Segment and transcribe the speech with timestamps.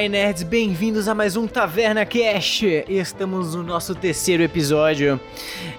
[0.00, 2.64] Olá, nerds, bem-vindos a mais um Taverna Cast.
[2.88, 5.20] Estamos no nosso terceiro episódio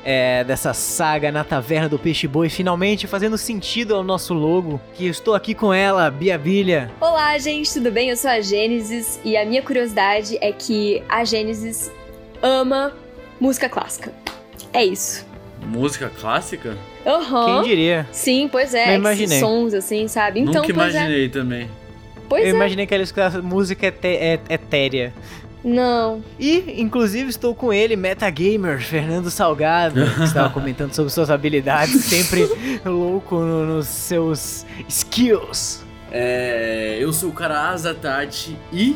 [0.06, 4.80] é, dessa saga na Taverna do Peixe Boi, finalmente fazendo sentido ao nosso logo.
[4.94, 6.92] Que estou aqui com ela, Bia Bilha.
[7.02, 8.12] Olá, gente, tudo bem?
[8.12, 11.92] Eu sou a Gênesis e a minha curiosidade é que a Gênesis
[12.44, 12.94] ama
[13.40, 14.14] música clássica.
[14.72, 15.26] É isso.
[15.66, 16.78] Música clássica?
[17.08, 17.64] Aham.
[17.64, 18.08] Quem diria?
[18.12, 18.86] Sim, pois é.
[18.86, 19.26] Não imaginei.
[19.26, 20.42] esses Sons assim, sabe?
[20.42, 21.00] Então, Nunca pois é.
[21.00, 21.68] imaginei também.
[22.32, 22.56] Pois eu é.
[22.56, 25.14] imaginei que ela escutava música ete- é- etérea.
[25.64, 26.24] Não.
[26.40, 32.50] E, inclusive, estou com ele, Metagamer, Fernando Salgado, que estava comentando sobre suas habilidades, sempre
[32.84, 35.84] louco no- nos seus skills.
[36.12, 38.96] É, eu sou o cara Azatati e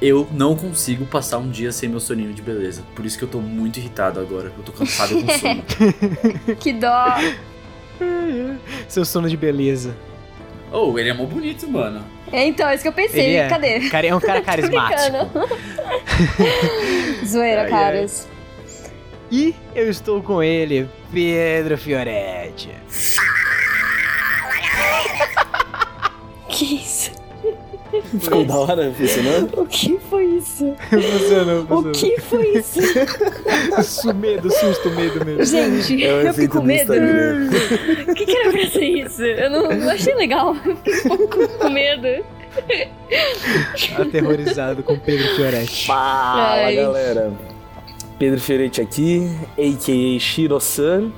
[0.00, 2.82] eu não consigo passar um dia sem meu soninho de beleza.
[2.94, 4.52] Por isso que eu tô muito irritado agora.
[4.56, 5.64] Eu tô cansado com sono.
[6.60, 7.16] Que dó.
[8.86, 9.96] Seu sono de beleza.
[10.72, 12.04] Oh, ele é mó bonito, mano.
[12.32, 13.24] É, então, é isso que eu pensei.
[13.24, 13.48] Ele é.
[13.48, 13.88] Cadê?
[13.88, 15.30] Cara, é um cara carismático.
[17.26, 18.28] Zoeira, Ai, caras.
[19.30, 22.70] E eu estou com ele, Pedro Fioretti.
[26.48, 27.12] Que isso?
[28.20, 29.60] Ficou da hora funcionando?
[29.60, 30.74] O que foi isso?
[30.90, 31.92] Funcionou, O funcionou.
[31.92, 32.80] que foi isso?
[33.82, 35.44] Su- medo, susto, medo mesmo.
[35.44, 36.94] Gente, É o eu efeito com do medo.
[36.94, 37.48] Instagram.
[38.08, 39.22] O que, que era pra ser isso?
[39.24, 40.54] Eu não, não achei legal.
[40.64, 42.24] Eu fiquei um pouco com medo.
[43.98, 45.86] Aterrorizado com Pedro Fioretti.
[45.86, 46.76] Fala Ai.
[46.76, 47.32] galera!
[48.18, 50.18] Pedro Fioretti aqui, a.k.a.
[50.20, 51.12] Shiro-san.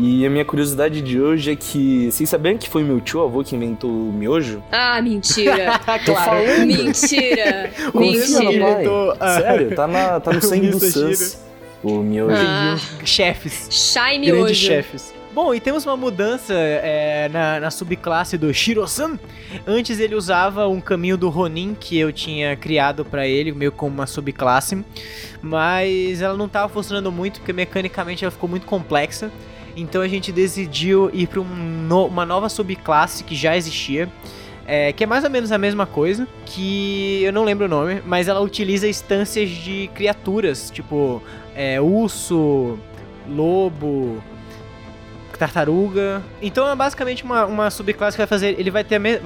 [0.00, 3.42] E a minha curiosidade de hoje é que vocês sabiam que foi meu tio avô
[3.42, 4.62] que inventou o miojo?
[4.70, 5.76] Ah, mentira.
[6.06, 6.66] Tô falando!
[6.66, 7.72] Mentira.
[7.92, 8.44] Mentira.
[8.44, 10.78] inventou, ah, Sério, tá, na, tá no sangue do.
[10.78, 11.44] Sans.
[11.82, 12.36] O miojo.
[12.38, 13.66] Ah, Chefes.
[13.70, 14.66] Shine Grandes hoje.
[14.66, 15.14] chefes.
[15.34, 19.18] Bom, e temos uma mudança é, na, na subclasse do Shiro-san.
[19.66, 23.94] Antes ele usava um caminho do Ronin que eu tinha criado pra ele, meio como
[23.94, 24.84] uma subclasse.
[25.42, 29.30] Mas ela não tava funcionando muito, porque mecanicamente ela ficou muito complexa.
[29.76, 34.08] Então a gente decidiu ir pra um no- uma nova subclasse que já existia.
[34.70, 38.02] é, que é mais ou menos a mesma coisa, que eu não lembro o nome,
[38.04, 41.22] mas ela utiliza instâncias de criaturas, tipo
[41.56, 42.78] é, urso,
[43.26, 44.22] lobo,
[45.38, 46.22] tartaruga.
[46.42, 48.58] Então é basicamente uma, uma subclasse que vai fazer.
[48.58, 49.20] Ele vai ter me-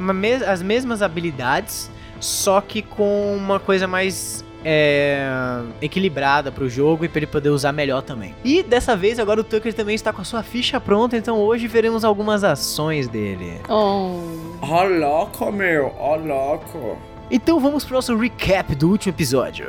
[0.47, 4.45] as mesmas habilidades, só que com uma coisa mais.
[4.65, 8.35] É, equilibrada pro jogo e pra ele poder usar melhor também.
[8.45, 11.67] E dessa vez agora o Tucker também está com a sua ficha pronta, então hoje
[11.67, 13.61] veremos algumas ações dele.
[13.69, 14.21] Oh.
[14.63, 15.93] Ó louco, meu.
[15.99, 16.99] Ó louco.
[17.31, 19.67] Então vamos pro nosso recap do último episódio.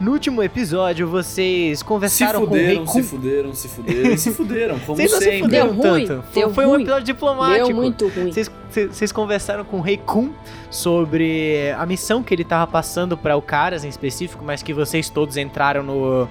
[0.00, 4.32] No último episódio vocês Se conversaram com o Rei fuderam, se fuderam, se fuderam se
[4.32, 6.24] fuderam, como Vocês não se fuderam Deu ruim, tanto.
[6.32, 6.82] Foi, deu foi um ruim.
[6.82, 7.66] episódio diplomático.
[7.68, 8.32] Deu muito ruim.
[8.32, 10.32] Vocês- Vocês vocês conversaram com o Rei Kun
[10.70, 15.08] sobre a missão que ele tava passando para o Caras em específico, mas que vocês
[15.08, 16.28] todos entraram no,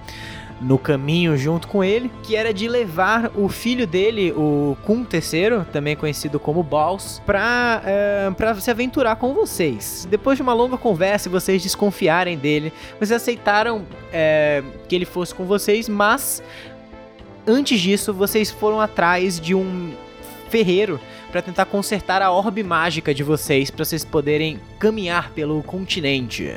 [0.61, 5.66] no caminho junto com ele, que era de levar o filho dele, o Kun III,
[5.71, 10.07] também conhecido como Baus, pra, eh, pra se aventurar com vocês.
[10.09, 13.83] Depois de uma longa conversa e vocês desconfiarem dele, vocês aceitaram
[14.13, 16.41] eh, que ele fosse com vocês, mas
[17.45, 19.94] antes disso vocês foram atrás de um
[20.49, 20.99] ferreiro
[21.35, 26.56] para tentar consertar a orbe mágica de vocês, para vocês poderem caminhar pelo continente.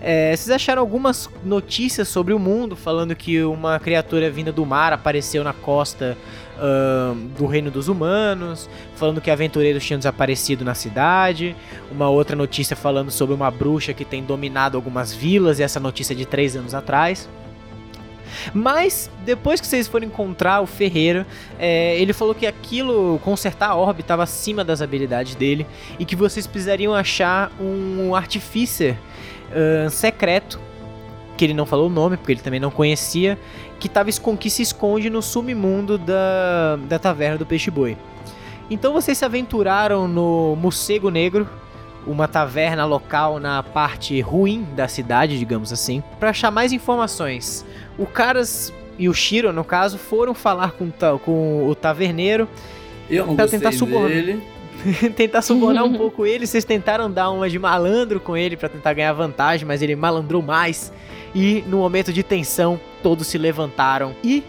[0.00, 4.92] É, vocês acharam algumas notícias sobre o mundo, falando que uma criatura vinda do mar
[4.92, 6.16] apareceu na costa
[6.56, 11.56] ahn, do reino dos humanos, falando que aventureiros tinham desaparecido na cidade,
[11.90, 16.14] uma outra notícia falando sobre uma bruxa que tem dominado algumas vilas, e essa notícia
[16.14, 17.28] é de três anos atrás.
[18.52, 21.24] Mas, depois que vocês foram encontrar o ferreiro,
[21.58, 25.66] é, ele falou que aquilo, consertar a orbe, estava acima das habilidades dele
[25.98, 28.96] e que vocês precisariam achar um artificer
[29.52, 30.60] ahn, secreto,
[31.36, 33.38] que ele não falou o nome, porque ele também não conhecia,
[33.78, 37.96] que, tava, que se esconde no submundo da, da taverna do Peixe-Boi.
[38.70, 41.48] Então vocês se aventuraram no Morcego Negro,
[42.06, 47.66] uma taverna local na parte ruim da cidade, digamos assim, para achar mais informações.
[47.98, 50.90] O Caras e o Shiro, no caso, foram falar com,
[51.24, 52.48] com o taverneiro
[53.10, 54.36] Eu não Pra tentar subornar.
[55.16, 56.46] tentar subornar um pouco ele.
[56.46, 60.42] Vocês tentaram dar uma de malandro com ele pra tentar ganhar vantagem, mas ele malandrou
[60.42, 60.92] mais.
[61.34, 64.42] E no momento de tensão, todos se levantaram e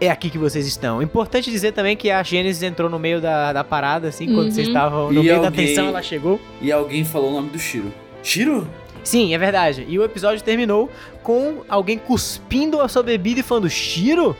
[0.00, 1.00] é aqui que vocês estão.
[1.02, 4.50] Importante dizer também que a Gênesis entrou no meio da, da parada, assim, quando Uhum.
[4.50, 6.40] vocês estavam no E meio da alguém- tensão, ela chegou.
[6.60, 7.92] E alguém falou o nome do Shiro.
[8.22, 8.66] Shiro?
[9.04, 9.84] Sim, é verdade.
[9.88, 10.90] E o episódio terminou
[11.22, 14.36] com alguém cuspindo a sua bebida e falando Shiro.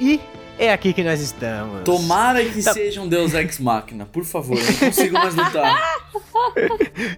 [0.00, 0.20] E
[0.62, 1.82] É aqui que nós estamos.
[1.82, 2.72] Tomara que Tá.
[2.72, 6.02] seja um Deus Ex Machina, por favor, eu não consigo mais lutar.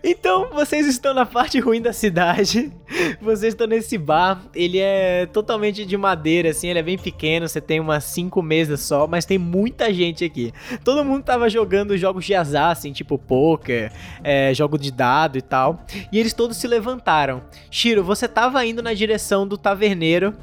[0.02, 2.72] Então, vocês estão na parte ruim da cidade.
[3.20, 4.42] Vocês estão nesse bar.
[4.54, 6.68] Ele é totalmente de madeira, assim.
[6.68, 7.48] Ele é bem pequeno.
[7.48, 10.52] Você tem umas cinco mesas só, mas tem muita gente aqui.
[10.84, 13.92] Todo mundo tava jogando jogos de azar, assim, tipo poker,
[14.22, 15.84] é, jogo de dado e tal.
[16.12, 17.42] E eles todos se levantaram.
[17.70, 20.34] Shiro, você tava indo na direção do taverneiro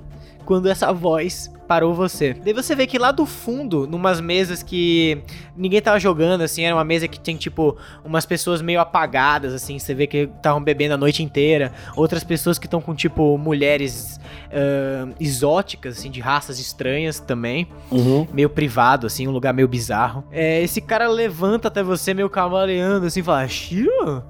[0.45, 2.33] quando essa voz parou você.
[2.33, 5.23] Daí você vê que lá do fundo, numas mesas que
[5.55, 9.79] ninguém tava jogando, assim, era uma mesa que tem, tipo, umas pessoas meio apagadas, assim,
[9.79, 11.71] você vê que estavam bebendo a noite inteira.
[11.95, 14.19] Outras pessoas que estão com, tipo, mulheres
[14.51, 17.65] ahn, exóticas, assim, de raças estranhas também.
[17.89, 18.27] Uhum.
[18.33, 20.25] Meio privado, assim, um lugar meio bizarro.
[20.29, 24.21] É, esse cara levanta até você, meio cavaleando, assim, e fala, Shiro?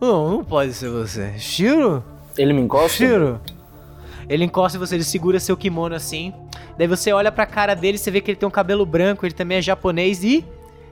[0.00, 1.36] Não, não pode ser você.
[1.38, 2.04] Shiro?
[2.36, 2.98] Ele me encosta?
[2.98, 3.40] Shiro.
[4.28, 6.32] Ele encosta em você, ele segura seu kimono assim.
[6.76, 9.34] Daí você olha pra cara dele, você vê que ele tem um cabelo branco, ele
[9.34, 10.44] também é japonês e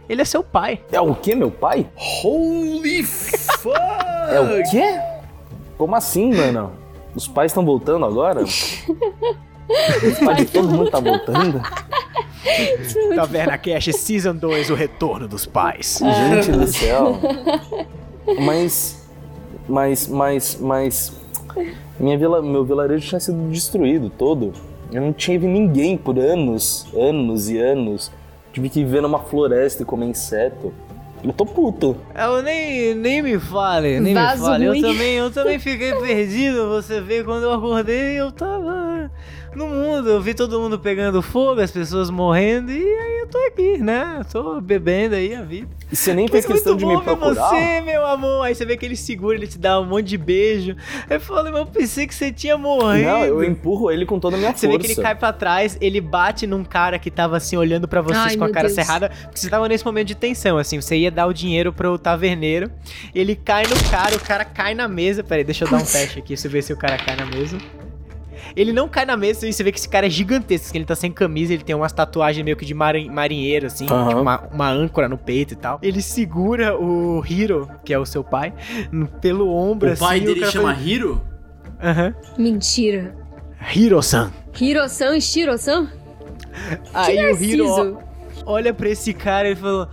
[0.09, 0.81] ele é seu pai.
[0.91, 1.87] É o quê, meu pai?
[2.23, 3.77] Holy fuck!
[4.31, 4.99] É o quê?
[5.77, 6.73] Como assim, mano?
[7.15, 8.43] Os pais estão voltando agora?
[8.45, 11.61] Os pais de todo mundo tá voltando?
[13.15, 16.01] Taverna Cash Season 2, o retorno dos pais.
[16.01, 17.19] Gente do céu.
[18.41, 19.05] Mas.
[19.69, 21.13] Mas, mas, mas.
[21.99, 24.53] Minha vila, meu vilarejo tinha sido destruído todo.
[24.93, 28.11] Eu não tive ninguém por anos, anos e anos.
[28.53, 30.73] Tive que viver numa floresta e comer inseto.
[31.25, 31.97] Eu tô puto.
[32.15, 34.69] Eu nem, nem me fale, nem Vaso me fale.
[34.69, 34.79] ruim.
[34.81, 36.69] Eu também, eu também fiquei perdido.
[36.69, 39.11] Você vê, quando eu acordei, eu tava
[39.57, 40.09] no mundo.
[40.09, 44.21] Eu vi todo mundo pegando fogo, as pessoas morrendo, e aí eu tô aqui, né?
[44.31, 45.69] Tô bebendo aí a vida.
[45.91, 47.35] E você nem fez questão muito de me procurar?
[47.49, 48.43] você, meu amor.
[48.43, 50.77] Aí você vê que ele segura, ele te dá um monte de beijo.
[51.09, 53.09] Eu falei, mas eu pensei que você tinha morrido.
[53.09, 54.79] Não, eu empurro ele com toda a minha Você força.
[54.79, 58.01] vê que ele cai pra trás, ele bate num cara que tava assim olhando pra
[58.03, 58.75] vocês Ai, com a cara Deus.
[58.75, 61.99] cerrada, porque você tava nesse momento de tensão, assim, você ia dar o dinheiro pro
[61.99, 62.71] taverneiro,
[63.15, 66.19] ele cai no cara, o cara cai na mesa, peraí, deixa eu dar um teste
[66.19, 67.59] aqui, eu ver se o cara cai na mesa.
[68.57, 70.87] Ele não cai na mesa, e você vê que esse cara é gigantesco, que ele
[70.87, 74.09] tá sem camisa, ele tem umas tatuagens meio que de marin- marinheiro, assim, Aham.
[74.09, 75.79] tipo uma, uma âncora no peito e tal.
[75.83, 78.55] Ele segura o Hiro, que é o seu pai,
[79.21, 80.03] pelo ombro, O assim.
[80.05, 81.21] pai e dele cara chama Hiro?
[81.83, 82.15] Aham.
[82.39, 83.15] Mentira.
[83.75, 84.33] Hiro-san.
[84.59, 85.89] Hiro-san e Shiro-san?
[86.95, 87.99] Aí o Hiro
[88.47, 89.87] olha pra esse cara e falou: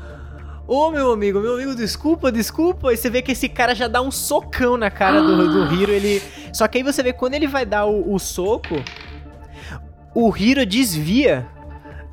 [0.67, 2.93] Ô meu amigo, meu amigo, desculpa, desculpa.
[2.93, 5.91] E você vê que esse cara já dá um socão na cara do, do Hiro.
[5.91, 6.21] Ele...
[6.53, 8.75] Só que aí você vê quando ele vai dar o, o soco,
[10.15, 11.47] o Hiro desvia.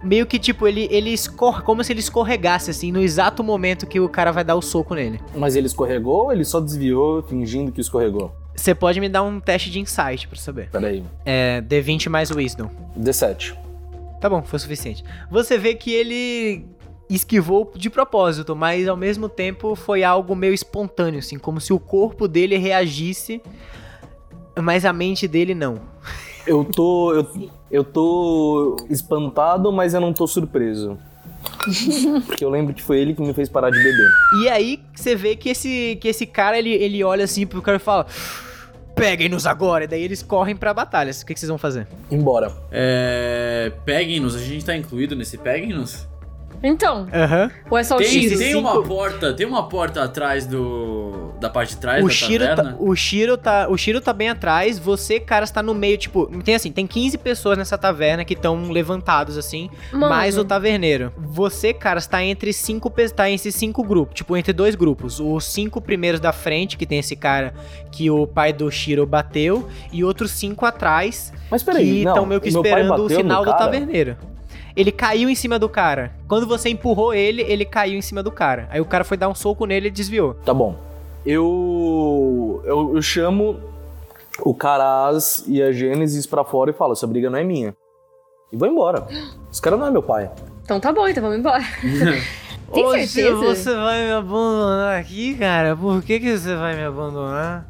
[0.02, 4.00] Meio que tipo, ele, ele escorre, como se ele escorregasse, assim, no exato momento que
[4.00, 5.20] o cara vai dar o soco nele.
[5.35, 8.35] Mas ele escorregou ou ele só desviou fingindo que escorregou?
[8.56, 10.70] Você pode me dar um teste de insight pra saber.
[10.70, 11.05] Peraí.
[11.25, 12.70] É D20 mais Wisdom.
[12.99, 13.55] D7.
[14.20, 15.05] Tá bom, foi suficiente.
[15.31, 16.67] Você vê que ele
[17.15, 21.79] esquivou de propósito, mas ao mesmo tempo foi algo meio espontâneo, assim, como se o
[21.79, 23.43] corpo dele reagisse,
[24.61, 25.81] mas a mente dele não.
[26.47, 27.15] Eu tô.
[27.15, 30.99] Eu, eu tô espantado, mas eu não tô surpreso.
[32.27, 34.11] Porque eu lembro que foi ele que me fez parar de beber.
[34.43, 37.77] E aí você vê que esse, que esse cara, ele, ele olha assim pro cara
[37.77, 38.07] e fala:
[38.95, 39.85] Peguem-nos agora!
[39.85, 41.11] E daí eles correm pra batalha.
[41.11, 41.87] O que, que vocês vão fazer?
[42.11, 42.52] Embora.
[42.71, 43.73] É.
[43.85, 46.07] Peguem-nos, a gente tá incluído nesse Peguem-nos?
[46.62, 47.50] Então, Aham.
[47.71, 48.38] ou é só o Tem, Shiro?
[48.38, 51.31] tem cinco- uma porta, tem uma porta atrás do.
[51.40, 52.73] da parte de trás O da Shiro, taverna?
[52.73, 56.26] tá, o, Shiro tá, o Shiro tá bem atrás, você, cara, está no meio, tipo,
[56.43, 60.11] tem assim, tem 15 pessoas nessa taverna que estão levantados, assim, Mano.
[60.11, 61.11] mais o taverneiro.
[61.17, 65.19] Você, cara, está entre cinco, tá entre cinco grupos, tipo, entre dois grupos.
[65.19, 67.55] Os cinco primeiros da frente, que tem esse cara
[67.90, 72.40] que o pai do Shiro bateu, e outros cinco atrás, Mas peraí, que estão meio
[72.40, 74.17] que esperando o final do taverneiro.
[74.77, 76.12] Ele caiu em cima do cara.
[76.29, 78.69] Quando você empurrou ele, ele caiu em cima do cara.
[78.71, 80.35] Aí o cara foi dar um soco nele e desviou.
[80.35, 80.77] Tá bom.
[81.25, 82.97] Eu, eu.
[82.97, 83.61] Eu chamo
[84.43, 87.75] o Caraz e a Gênesis pra fora e falo: essa briga não é minha.
[88.53, 89.07] E vou embora.
[89.50, 90.31] Esse cara não é meu pai.
[90.65, 91.62] Então tá bom, então vamos embora.
[92.73, 93.37] Tem certeza?
[93.37, 95.77] Você vai me abandonar aqui, cara?
[95.77, 97.69] Por que, que você vai me abandonar?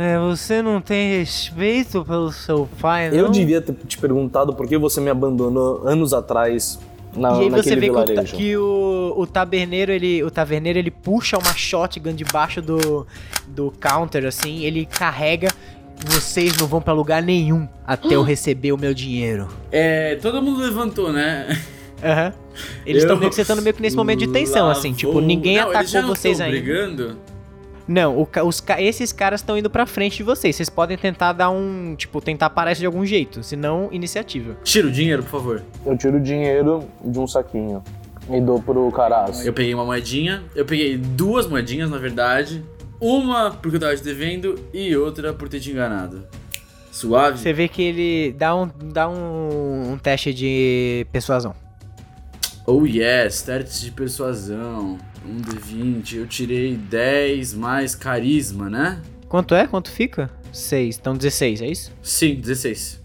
[0.00, 3.16] É, você não tem respeito pelo seu pai, não?
[3.16, 6.78] Eu devia ter te perguntado por que você me abandonou anos atrás
[7.14, 8.36] na, E aí você naquele vê que, o, ta- vilarejo.
[8.36, 13.06] que o, o taberneiro, ele, o taverneiro, ele puxa uma shotgun debaixo do,
[13.48, 15.48] do counter, assim, ele carrega.
[16.06, 19.48] Vocês não vão pra lugar nenhum até eu receber o meu dinheiro.
[19.70, 20.16] É.
[20.22, 21.60] Todo mundo levantou, né?
[22.02, 22.32] Aham.
[22.86, 25.20] Eles estão Eu- meio que você tá meio que nesse momento de tensão, assim, tipo,
[25.20, 26.56] ninguém Não, eles já atacou não vocês ainda.
[26.58, 27.18] brigando?
[27.92, 30.54] Não, o ca- os esses caras estão indo pra frente de vocês.
[30.54, 31.96] Vocês podem tentar dar um.
[31.96, 33.42] Tipo, tentar parar isso de algum jeito.
[33.42, 34.56] Se não, iniciativa.
[34.62, 35.62] Tira o dinheiro, por favor.
[35.84, 37.82] Eu tiro o dinheiro de um saquinho
[38.30, 39.42] e dou pro caraço.
[39.44, 42.64] Eu peguei uma moedinha, eu peguei duas moedinhas, na verdade.
[43.00, 46.22] Uma porque eu tava te devendo e outra por ter te enganado.
[46.92, 47.38] Suave?
[47.38, 51.54] Você vê que ele dá um, dá um, um teste de persuasão.
[52.66, 54.96] Oh yes, testes de persuasão.
[55.24, 59.02] Um D20, eu tirei 10 mais carisma, né?
[59.28, 59.66] Quanto é?
[59.66, 60.30] Quanto fica?
[60.52, 60.98] 6.
[60.98, 61.92] Então 16, é isso?
[62.02, 63.00] Sim, 16.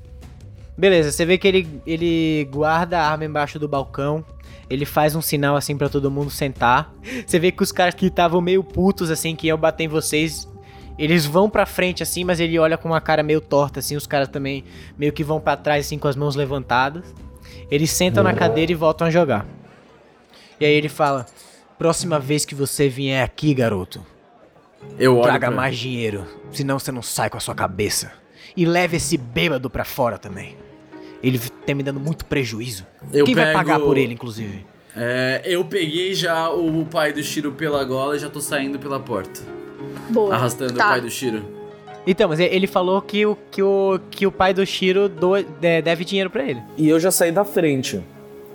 [0.77, 4.25] Beleza, você vê que ele, ele guarda a arma embaixo do balcão.
[4.69, 6.93] Ele faz um sinal assim pra todo mundo sentar.
[7.25, 10.47] Você vê que os caras que estavam meio putos assim, que iam bater em vocês,
[10.97, 14.07] eles vão pra frente assim, mas ele olha com uma cara meio torta assim, os
[14.07, 14.63] caras também
[14.97, 17.03] meio que vão pra trás assim com as mãos levantadas.
[17.69, 19.45] Eles sentam na cadeira e voltam a jogar.
[20.59, 21.25] E aí ele fala:
[21.77, 24.05] "Próxima vez que você vier aqui, garoto,
[24.99, 28.11] Eu olho traga pra- mais dinheiro, senão você não sai com a sua cabeça.
[28.55, 30.55] E leve esse bêbado pra fora também.
[31.21, 32.85] Ele tá me dando muito prejuízo.
[33.11, 34.65] Eu Quem vai pego- pagar por ele, inclusive?
[34.95, 38.99] É, eu peguei já o pai do Shiro pela gola e já tô saindo pela
[38.99, 39.41] porta.
[40.09, 40.33] Boa.
[40.35, 40.85] Arrastando Tá.
[40.85, 41.43] o pai do Shiro.
[42.07, 45.81] Então, mas ele falou que o, que o, que o pai do Shiro do- de-
[45.81, 46.61] deve dinheiro pra ele.
[46.77, 47.99] E eu já saí da frente.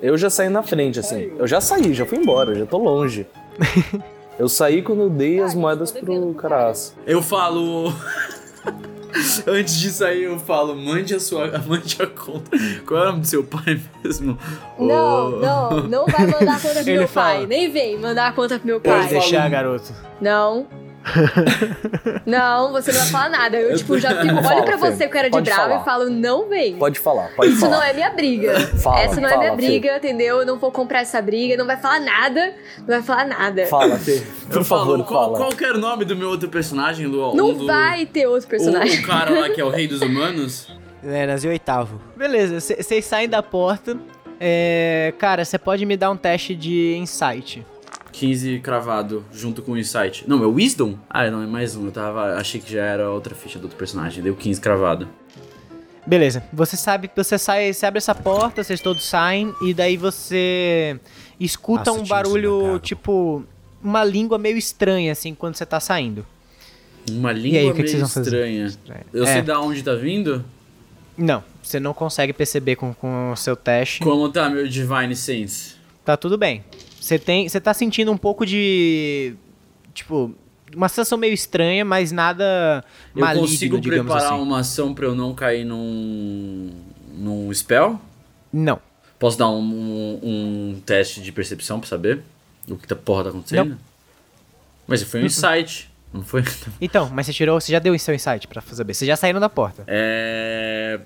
[0.03, 1.33] Eu já saí na frente, assim.
[1.39, 3.27] Eu já saí, já fui embora, já tô longe.
[4.39, 6.95] Eu saí quando eu dei as moedas pro caraço.
[7.07, 7.93] Eu falo.
[9.47, 11.59] Antes de sair, eu falo, mande a sua.
[11.69, 12.51] Mande a conta.
[12.87, 14.39] Qual é o nome do seu pai mesmo?
[14.79, 17.35] Não, Ô, não, não vai mandar a conta pro Ele meu fala.
[17.35, 17.47] pai.
[17.47, 19.01] Nem vem mandar a conta pro meu pai.
[19.01, 19.93] Pode deixar, garoto.
[20.23, 20.67] Não.
[22.27, 23.57] não, você não vai falar nada.
[23.57, 25.81] Eu, tipo, já fico, olho Fala, pra você com cara de Pode bravo falar.
[25.81, 26.77] e falo, não vem.
[26.77, 27.77] Pode falar, pode Isso falar.
[27.77, 28.61] não é minha briga.
[28.77, 29.67] Fala, essa não é fala, minha Fê.
[29.67, 30.39] briga, entendeu?
[30.41, 32.55] Eu não vou comprar essa briga, não vai falar nada.
[32.79, 33.67] Não vai falar nada.
[33.67, 34.23] Fala, Fê.
[34.49, 35.37] Por Eu favor, falo, qual, fala.
[35.39, 37.35] qual que era o nome do meu outro personagem, Lu?
[37.35, 39.01] Não Um do- vai ter outro O, personagem.
[39.01, 40.69] o cara lá que é o rei dos humanos?
[41.03, 41.99] É, nasceu oitavo.
[42.15, 43.97] Beleza, vocês saem da porta.
[44.39, 47.67] É, cara, você pode me dar um teste de insight.
[48.13, 50.25] 15 cravado, junto com o Insight.
[50.29, 50.97] Não, é o Wisdom?
[51.09, 51.87] Ah, não, é mais um.
[51.87, 52.35] Eu tava.
[52.37, 54.23] Achei que já era outra ficha do outro personagem.
[54.23, 55.09] Deu 15 cravado.
[56.07, 59.97] Beleza, você sabe que você sai, você abre essa porta, vocês todos saem, e daí
[59.99, 60.99] você
[61.39, 63.45] escuta Nossa, um barulho, tipo,
[63.83, 66.27] uma língua meio estranha, assim, quando você tá saindo.
[67.11, 68.21] Uma língua aí, o que que meio fazer?
[68.23, 68.73] estranha.
[69.13, 69.33] Eu É.
[69.35, 70.43] sei da onde tá vindo?
[71.17, 74.01] Não, você não consegue perceber com, com o seu teste.
[74.03, 75.75] Como tá meu Divine Sense?
[76.05, 76.65] Tá tudo bem.
[77.01, 79.35] Você tem, você tá sentindo um pouco de,
[79.95, 80.35] tipo,
[80.77, 84.43] uma sensação meio estranha, mas nada Eu maligno, consigo preparar assim.
[84.43, 86.71] uma ação pra eu não cair num.
[87.15, 88.01] num spell?
[88.53, 88.79] Não.
[89.19, 90.21] Posso dar um, um,
[90.75, 92.23] um teste de percepção pra saber
[92.69, 93.71] o que tá porra tá acontecendo?
[93.71, 93.79] Não.
[94.87, 96.43] Mas foi um insight, não foi?
[96.81, 98.95] Então, mas você tirou, você já deu seu insight pra saber.
[98.95, 99.85] Vocês já saíram da porta.
[99.87, 101.01] É.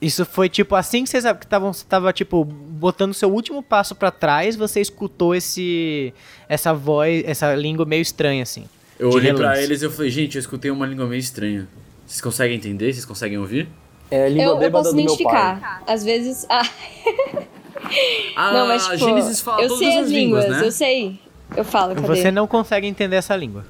[0.00, 3.94] Isso foi tipo assim que vocês que estavam, você tava tipo botando seu último passo
[3.94, 6.12] pra trás, você escutou esse
[6.48, 8.64] essa voz, essa língua meio estranha assim.
[8.98, 9.62] Eu olhei pra relance.
[9.64, 11.68] eles e eu falei, gente, eu escutei uma língua meio estranha.
[12.06, 12.92] Vocês conseguem entender?
[12.92, 13.68] Vocês conseguem ouvir?
[14.10, 15.14] É a língua Eu, eu posso do meu pai.
[15.14, 15.82] identificar.
[15.86, 16.46] Às vezes.
[16.48, 16.68] Ah,
[18.36, 19.04] Ah, não, mas a tipo.
[19.04, 20.66] Gênesis fala eu todas sei as as línguas, né?
[20.66, 21.18] eu sei.
[21.56, 22.06] Eu falo, cadê?
[22.08, 23.64] Você não consegue entender essa língua.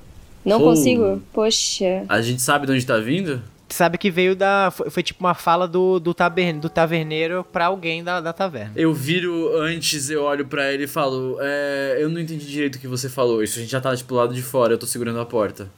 [0.45, 0.65] Não Oh.
[0.65, 1.23] consigo?
[1.33, 2.05] Poxa.
[2.09, 3.43] A gente sabe de onde tá vindo?
[3.73, 7.67] Sabe que veio da foi, foi tipo uma fala do do, taber, do taverneiro pra
[7.67, 8.73] alguém da, da taverna.
[8.77, 12.79] Eu viro antes, eu olho pra ele e falo, é, eu não entendi direito o
[12.79, 13.43] que você falou.
[13.43, 15.71] Isso a gente já tá tipo lado de fora, eu tô segurando a porta.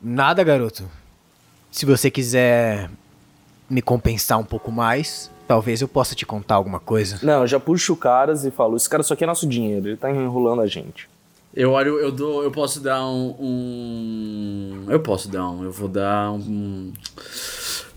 [0.00, 0.90] Nada, garoto.
[1.70, 2.90] Se você quiser
[3.68, 7.18] me compensar um pouco mais, talvez eu possa te contar alguma coisa.
[7.22, 9.96] Não, eu já puxo o caras e falo, esse cara só quer nosso dinheiro, ele
[9.96, 11.11] tá enrolando a gente.
[11.54, 15.86] Eu olho, eu dou, eu posso dar um, um- eu posso dar um, eu vou
[15.88, 16.92] dar um,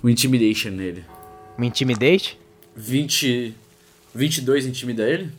[0.04, 1.06] um intimidation nele.
[1.58, 2.38] Me intimidate?
[2.76, 3.56] 20,
[4.14, 5.32] 22 intimida ele?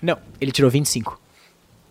[0.00, 1.20] Não, ele tirou 25.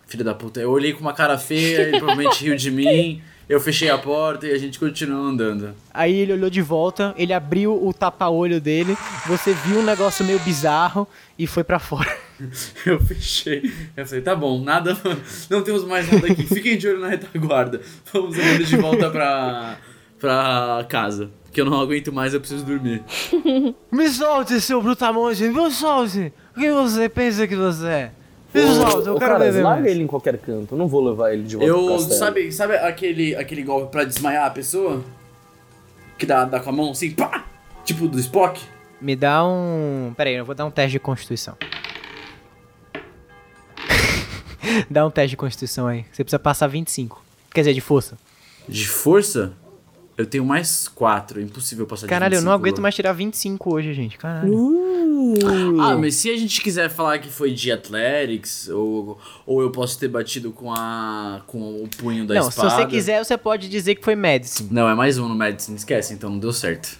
[0.08, 3.60] Filho da puta, eu olhei com uma cara feia, ele provavelmente riu de mim, eu
[3.60, 5.72] fechei a porta e a gente continuou andando.
[5.94, 8.96] Aí ele olhou de volta, ele abriu o tapa-olho dele,
[9.28, 11.06] você viu um negócio meio bizarro
[11.42, 12.10] e foi pra fora.
[12.86, 13.70] Eu fechei.
[13.96, 14.96] Eu falei, tá bom, nada.
[15.50, 16.42] Não temos mais nada aqui.
[16.46, 17.80] Fiquem de olho na retaguarda.
[18.12, 19.76] Vamos andando de volta pra.
[20.18, 21.30] pra casa.
[21.44, 23.02] Porque eu não aguento mais, eu preciso dormir.
[23.90, 26.32] Me solte, seu brutamonte, me solte!
[26.56, 28.10] O que você pensa que você é?
[28.54, 29.92] Me solte, eu quero caras, beber larga mais.
[29.92, 31.90] ele em qualquer canto, eu não vou levar ele de volta pro Eu.
[31.96, 32.18] castelo.
[32.18, 35.02] Sabe, sabe aquele, aquele golpe pra desmaiar a pessoa?
[36.16, 37.44] Que dá, dá com a mão assim, pá!
[37.84, 38.60] Tipo do Spock?
[39.00, 40.12] Me dá um...
[40.16, 41.56] Pera aí, eu vou dar um teste de constituição.
[44.90, 46.04] Dá um teste de constituição aí.
[46.12, 47.22] Você precisa passar 25.
[47.52, 48.16] Quer dizer, de força.
[48.68, 49.52] De força,
[50.16, 51.40] eu tenho mais 4.
[51.40, 52.50] É impossível passar Caralho, de eu 25.
[52.50, 54.18] não aguento mais tirar 25 hoje, gente.
[54.18, 54.54] Caralho.
[55.80, 59.98] Ah, mas se a gente quiser falar que foi de Athletics, ou, ou eu posso
[59.98, 62.70] ter batido com a com o punho da não, espada.
[62.70, 64.68] se você quiser, você pode dizer que foi Medicine.
[64.70, 66.98] Não, é mais um no Medicine, esquece, então não deu certo.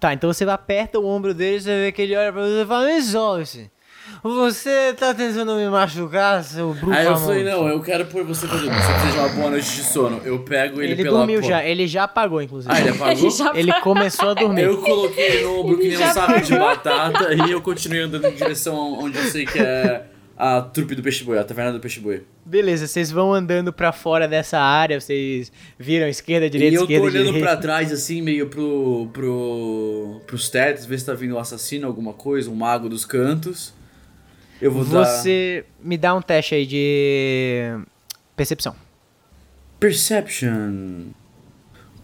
[0.00, 2.66] Tá, então você aperta o ombro dele, você vê que ele olha pra você e
[2.66, 3.70] fala, Exorce,
[4.22, 8.24] você tá tentando me machucar, seu bruxo Aí eu famoso?" falei, não, eu quero por
[8.24, 8.70] você fazer.
[8.72, 11.46] Se você deseja uma boa noite de sono, eu pego ele, Ele pela dormiu po-
[11.48, 12.72] já, ele já apagou, inclusive.
[12.74, 13.30] Ah, ele apagou?
[13.30, 14.62] Já Ele começou a dormir.
[14.62, 18.26] Eu coloquei ele no ombro que nem um saco de batata e eu continuei andando
[18.26, 20.04] em direção onde eu sei que é
[20.36, 22.24] a trupe do peixe boi, a taverna do peixe boi.
[22.44, 26.84] Beleza, vocês vão andando pra fora dessa área, vocês viram esquerda, direita, e eu tô
[26.84, 27.46] esquerda, olhando direita.
[27.46, 32.12] pra trás, assim, meio pro, pro, pros tetos, ver se tá vindo um assassino, alguma
[32.12, 33.72] coisa, um mago dos cantos.
[34.60, 37.78] Eu vou dar Você me dá um teste aí de
[38.36, 38.74] percepção.
[39.80, 41.06] Perception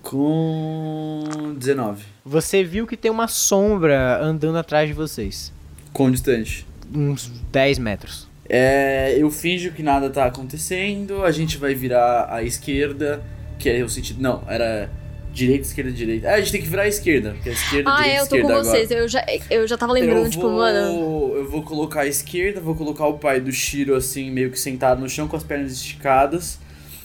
[0.03, 2.05] com 19.
[2.25, 5.53] Você viu que tem uma sombra andando atrás de vocês.
[5.93, 6.67] Com distante.
[6.95, 8.29] Uns 10 metros.
[8.49, 13.23] É, eu finjo que nada tá acontecendo, a gente vai virar à esquerda,
[13.59, 14.21] que é o sentido.
[14.21, 14.91] Não, era
[15.33, 16.27] direita, esquerda, direita.
[16.29, 18.27] É, a gente tem que virar à esquerda, porque é esquerda, Ah, direita, é, eu
[18.29, 18.65] tô com agora.
[18.65, 18.91] vocês.
[18.91, 21.35] Eu já, eu já tava lembrando, eu tipo, vou, mano.
[21.37, 25.01] Eu vou colocar a esquerda, vou colocar o pai do Shiro assim, meio que sentado
[25.01, 26.59] no chão com as pernas esticadas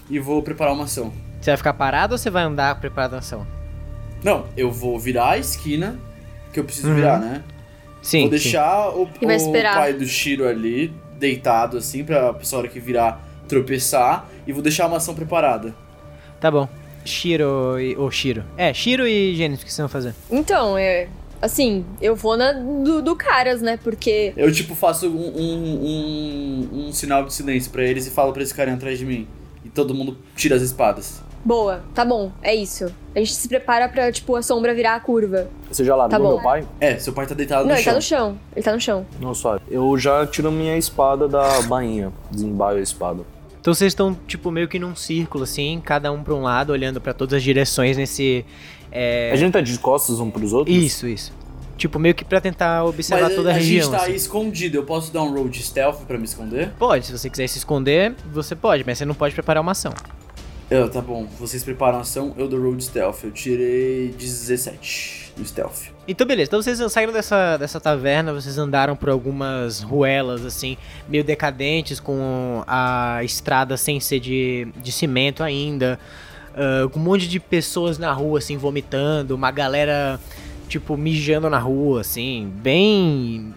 [0.10, 1.14] e vou preparar uma ação.
[1.40, 3.48] Você vai ficar parado ou você vai andar preparado a ação?
[4.24, 5.98] Não, eu vou virar a esquina
[6.52, 6.96] que eu preciso Uhum.
[6.96, 7.44] virar, né?
[8.02, 8.22] Sim.
[8.22, 8.44] vou sim.
[8.44, 9.76] deixar o, vai o esperar.
[9.76, 14.88] pai do Shiro ali, deitado assim, pra pessoa hora que virar tropeçar, e vou deixar
[14.88, 15.74] uma ação preparada.
[16.40, 16.68] Tá bom.
[17.06, 17.96] Shiro e.
[17.96, 18.44] Ou Shiro.
[18.58, 20.14] É, Shiro e Gênesis, o que vocês vão fazer?
[20.30, 21.08] Então, é.
[21.42, 23.78] Assim, eu vou na do, do caras, né?
[23.82, 24.34] Porque.
[24.36, 28.42] Eu, tipo, faço um, um, um, um sinal de silêncio pra eles e falo pra
[28.44, 29.28] esse carinha atrás de mim.
[29.64, 31.22] E todo mundo tira as espadas.
[31.48, 32.94] Boa, tá bom, é isso.
[33.16, 35.48] A gente se prepara pra, tipo, a sombra virar a curva.
[35.72, 36.34] Você já largou Tá bom.
[36.34, 36.68] meu pai?
[36.82, 37.96] É, seu pai tá deitado Não, no ele tá chão.
[37.96, 38.40] no chão.
[38.54, 39.06] Ele tá no chão.
[39.22, 39.58] Não, só.
[39.70, 42.12] Eu já tiro minha espada da bainha.
[42.30, 43.24] Desembaio a espada.
[43.62, 47.00] Então vocês estão, tipo, meio que num círculo, assim, cada um pra um lado, olhando
[47.00, 48.44] pra todas as direções nesse.
[48.92, 49.32] É...
[49.32, 50.76] A gente tá de costas um pros outros?
[50.76, 51.32] Isso, isso.
[51.78, 53.84] Tipo, meio que pra tentar observar Mas toda a, a região.
[53.84, 54.16] gente tá assim.
[54.16, 54.76] escondido.
[54.76, 56.72] Eu posso dar um roll de stealth pra me esconder?
[56.78, 59.94] Pode, se você quiser se esconder, você pode, mas você não pode preparar uma ação.
[60.70, 61.26] Eu, tá bom.
[61.40, 63.24] Vocês preparam a ação, eu dou roll de stealth.
[63.24, 65.88] Eu tirei 17 no stealth.
[66.08, 66.50] Então, beleza.
[66.50, 70.78] Então, vocês saíram dessa, dessa taverna, vocês andaram por algumas ruelas, assim,
[71.08, 76.00] meio decadentes, com a estrada sem ser de, de cimento ainda.
[76.56, 79.36] ah, com um monte de pessoas na rua, assim, vomitando.
[79.36, 80.20] Uma galera,
[80.68, 83.54] tipo, mijando na rua, assim, bem.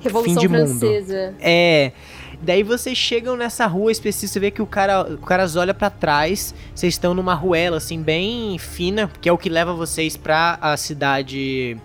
[0.00, 0.78] Revolução fim de mundo.
[0.78, 1.34] Francesa.
[1.40, 1.92] É.
[2.44, 5.88] Daí vocês chegam nessa rua específica, você vê que o cara, o cara olha pra
[5.88, 10.58] trás, vocês estão numa ruela assim bem fina, que é o que leva vocês pra
[10.60, 11.76] a cidade,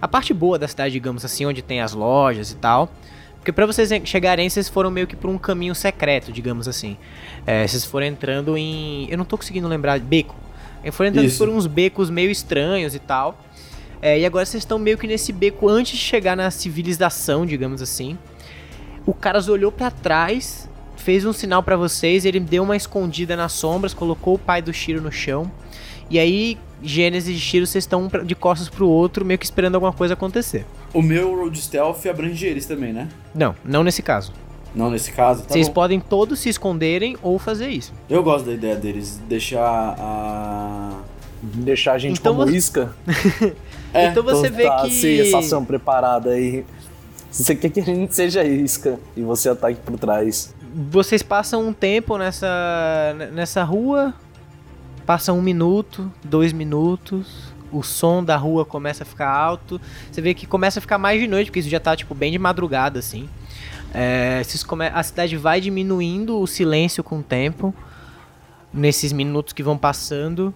[0.00, 2.90] a parte boa da cidade, digamos assim, onde tem as lojas e tal.
[3.36, 6.96] Porque pra vocês chegarem, vocês foram meio que por um caminho secreto, digamos assim.
[7.46, 10.34] É, vocês foram entrando em, eu não tô conseguindo lembrar, beco.
[10.90, 11.38] Foram entrando Isso.
[11.38, 13.38] por uns becos meio estranhos e tal.
[14.00, 17.80] É, e agora vocês estão meio que nesse beco antes de chegar na civilização, digamos
[17.80, 18.18] assim.
[19.06, 23.52] O cara olhou pra trás, fez um sinal pra vocês, ele deu uma escondida nas
[23.52, 25.50] sombras, colocou o pai do Shiro no chão.
[26.08, 29.74] E aí, Gênesis e Shiro, vocês estão um de costas pro outro, meio que esperando
[29.76, 30.64] alguma coisa acontecer.
[30.92, 33.08] O meu roll de stealth abrange eles também, né?
[33.34, 34.32] Não, não nesse caso.
[34.74, 35.74] Não nesse caso, tá vocês bom.
[35.74, 37.92] podem todos se esconderem ou fazer isso.
[38.08, 40.98] Eu gosto da ideia deles, deixar a...
[41.42, 42.94] Deixar a gente Então como você- isca.
[43.94, 45.20] É, então você vê tá, que.
[45.20, 46.64] essa ação preparada aí.
[47.32, 50.54] Você quer que a gente seja isca e você ataque por trás.
[50.90, 54.14] Vocês passam um tempo nessa, nessa rua,
[55.04, 59.80] passa um minuto, dois minutos, o som da rua começa a ficar alto.
[60.10, 62.30] Você vê que começa a ficar mais de noite, porque isso já tá tipo bem
[62.30, 63.28] de madrugada, assim.
[63.94, 64.42] É,
[64.94, 67.74] A cidade vai diminuindo o silêncio com o tempo,
[68.72, 70.54] nesses minutos que vão passando.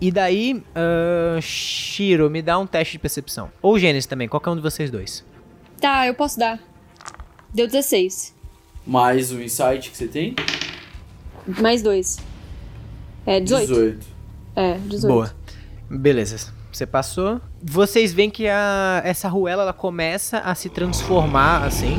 [0.00, 3.50] E daí, ah, Shiro, me dá um teste de percepção.
[3.60, 5.24] Ou Gênesis também, qualquer um de vocês dois.
[5.80, 6.58] Tá, eu posso dar.
[7.54, 8.34] Deu 16.
[8.86, 10.34] Mais o insight que você tem?
[11.60, 12.18] Mais dois.
[13.24, 13.66] É, 18.
[13.66, 14.06] 18.
[14.56, 15.12] É, 18.
[15.12, 15.34] Boa.
[15.88, 16.52] Beleza.
[16.72, 17.40] Você passou.
[17.62, 21.98] Vocês veem que a, essa ruela ela começa a se transformar assim.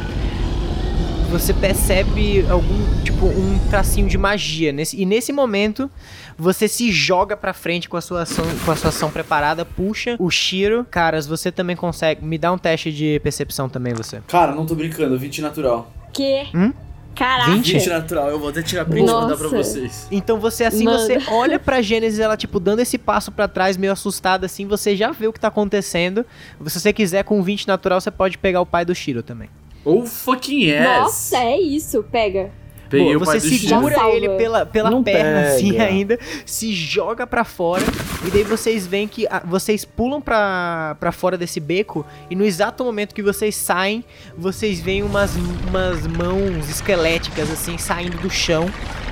[1.29, 5.89] Você percebe algum tipo um tracinho de magia nesse, e nesse momento
[6.37, 10.15] você se joga pra frente com a sua ação, com a sua ação preparada, puxa
[10.17, 10.85] o Shiro.
[10.89, 14.21] Caras, você também consegue me dá um teste de percepção também você.
[14.27, 15.91] Cara, não tô brincando, 20 natural.
[16.11, 16.47] Que?
[16.55, 16.73] Hum?
[17.13, 17.51] Caraca.
[17.51, 17.73] 20?
[17.73, 20.07] 20 natural, eu vou até tirar print e mandar pra vocês.
[20.09, 20.97] Então você assim, Mano.
[20.97, 24.95] você olha pra Gênesis, ela tipo dando esse passo pra trás, meio assustada assim, você
[24.95, 26.25] já vê o que tá acontecendo.
[26.65, 29.49] Se você quiser com 20 natural, você pode pegar o pai do Shiro também.
[29.85, 30.83] Oh fucking yes!
[30.83, 32.03] Nossa, é isso.
[32.03, 32.51] Pega.
[32.89, 35.83] Peguei pai você segura ele pela, pela Não perna assim pega.
[35.83, 37.83] ainda, se joga pra fora
[38.25, 42.43] e daí vocês veem que ah, vocês pulam pra, pra fora desse beco e no
[42.43, 44.03] exato momento que vocês saem,
[44.35, 48.65] vocês veem umas, umas mãos esqueléticas assim saindo do chão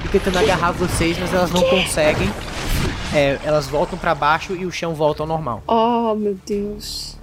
[0.04, 2.30] e tentando agarrar vocês, mas elas não conseguem.
[3.14, 5.64] É, elas voltam pra baixo e o chão volta ao normal.
[5.68, 7.17] Oh, meu Deus.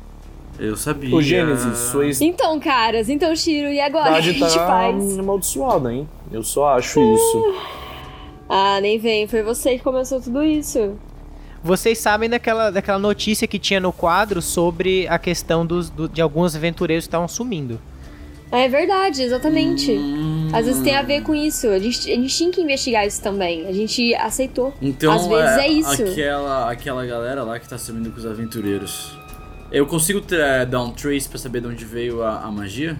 [0.58, 1.14] Eu sabia.
[1.14, 4.10] Ô, Gênesis, sua Então, caras, então, Shiro, e agora?
[4.10, 5.18] O que a gente tá faz?
[5.18, 6.08] amaldiçoada, hein?
[6.30, 7.54] Eu só acho isso.
[8.48, 9.26] Ah, nem vem.
[9.26, 10.94] Foi você que começou tudo isso.
[11.62, 16.20] Vocês sabem daquela, daquela notícia que tinha no quadro sobre a questão dos, do- de
[16.20, 17.80] alguns aventureiros que estavam sumindo.
[18.52, 19.90] É verdade, exatamente.
[19.90, 20.48] Hum.
[20.52, 21.66] Às vezes tem a ver com isso.
[21.68, 23.66] A gente, a gente tinha que investigar isso também.
[23.66, 24.72] A gente aceitou.
[24.80, 26.02] Então, Às vezes é isso.
[26.04, 29.18] Aquela, aquela galera lá que tá sumindo com os aventureiros.
[29.70, 32.96] Eu consigo tra- dar um trace pra saber de onde veio a, a magia?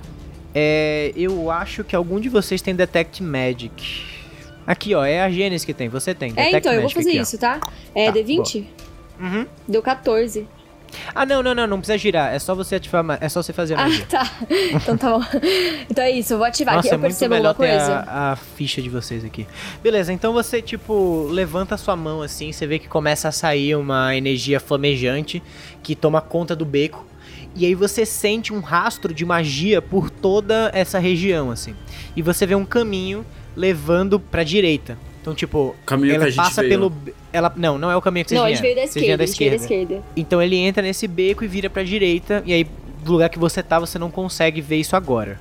[0.54, 4.04] É, eu acho que algum de vocês tem Detect Magic.
[4.66, 6.30] Aqui, ó, é a Gênesis que tem, você tem.
[6.30, 7.22] É, Detect então, eu vou Magic fazer aqui, ó.
[7.22, 7.60] isso, tá?
[7.94, 8.64] É Tá, D20?
[9.20, 9.46] Uhum.
[9.68, 10.48] Deu 14.
[11.14, 12.32] Ah, não, não, não, não precisa girar.
[12.34, 14.06] É só você ativar, é só você fazer a Ah, magia.
[14.06, 14.30] tá.
[14.74, 15.24] Então tá bom.
[15.90, 16.94] Então é isso, eu vou ativar Nossa, aqui.
[16.94, 17.94] é Eu muito percebo melhor alguma ter coisa.
[18.06, 19.46] a, a ficha de vocês aqui.
[19.82, 23.74] Beleza, então você, tipo, levanta a sua mão assim, você vê que começa a sair
[23.76, 25.42] uma energia flamejante
[25.82, 27.04] que toma conta do beco.
[27.56, 31.74] E aí você sente um rastro de magia por toda essa região, assim.
[32.16, 33.24] E você vê um caminho
[33.56, 34.98] levando pra direita.
[35.24, 36.74] Então, tipo, Caminho ela que a gente passa veio.
[36.74, 36.92] pelo.
[37.32, 38.86] Ela, não, não é o caminho que vocês Não, a gente veio vieram.
[38.90, 40.02] da vieram esquerda, da esquerda.
[40.14, 42.64] Então ele entra nesse beco e vira pra direita, e aí
[43.02, 45.40] do lugar que você tá, você não consegue ver isso agora.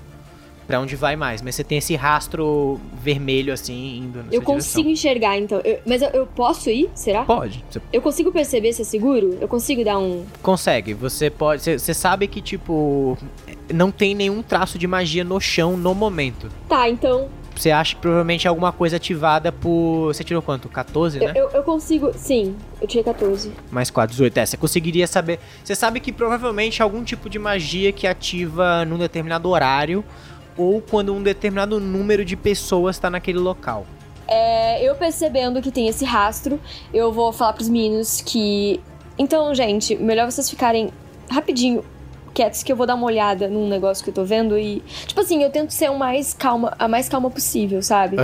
[0.65, 4.87] Pra onde vai mais, mas você tem esse rastro vermelho assim indo na Eu consigo
[4.87, 5.59] enxergar, então.
[5.65, 6.89] Eu- mas eu, eu posso ir?
[6.95, 7.19] Será?
[7.23, 7.35] direção.
[7.35, 9.37] Pode, você Eu consigo perceber se é seguro?
[9.41, 10.23] Eu consigo dar um.
[10.41, 10.93] consegue.
[10.93, 13.17] Você pode, você, você sabe que tipo
[13.73, 16.49] não tem nenhum traço de magia no chão no momento.
[16.69, 17.27] Tá, então.
[17.55, 20.67] Você acha que provavelmente é alguma coisa ativada por, você tirou quanto?
[20.67, 21.33] 14, Eu, né?
[21.35, 22.11] eu, eu consigo.
[22.15, 23.51] Sim, eu tirei 14.
[23.71, 24.37] Mais 4, 18.
[24.37, 25.39] É, você conseguiria saber.
[25.63, 30.03] Você sabe que provavelmente é algum tipo de magia que ativa num determinado horário
[30.57, 33.85] ou quando um determinado número de pessoas está naquele local.
[34.27, 36.59] É, eu percebendo que tem esse rastro,
[36.93, 38.79] eu vou falar pros meninos que.
[39.17, 40.91] Então, gente, melhor vocês ficarem
[41.29, 41.83] rapidinho
[42.33, 44.81] quietos que eu vou dar uma olhada num negócio que eu tô vendo e.
[45.05, 48.17] Tipo assim, eu tento ser o mais calma, a mais calma possível, sabe?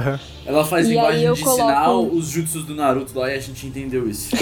[0.46, 3.40] Ela faz E linguagem eu de coloco- sinal, os jutsus do Naruto lá e a
[3.40, 4.30] gente entendeu isso.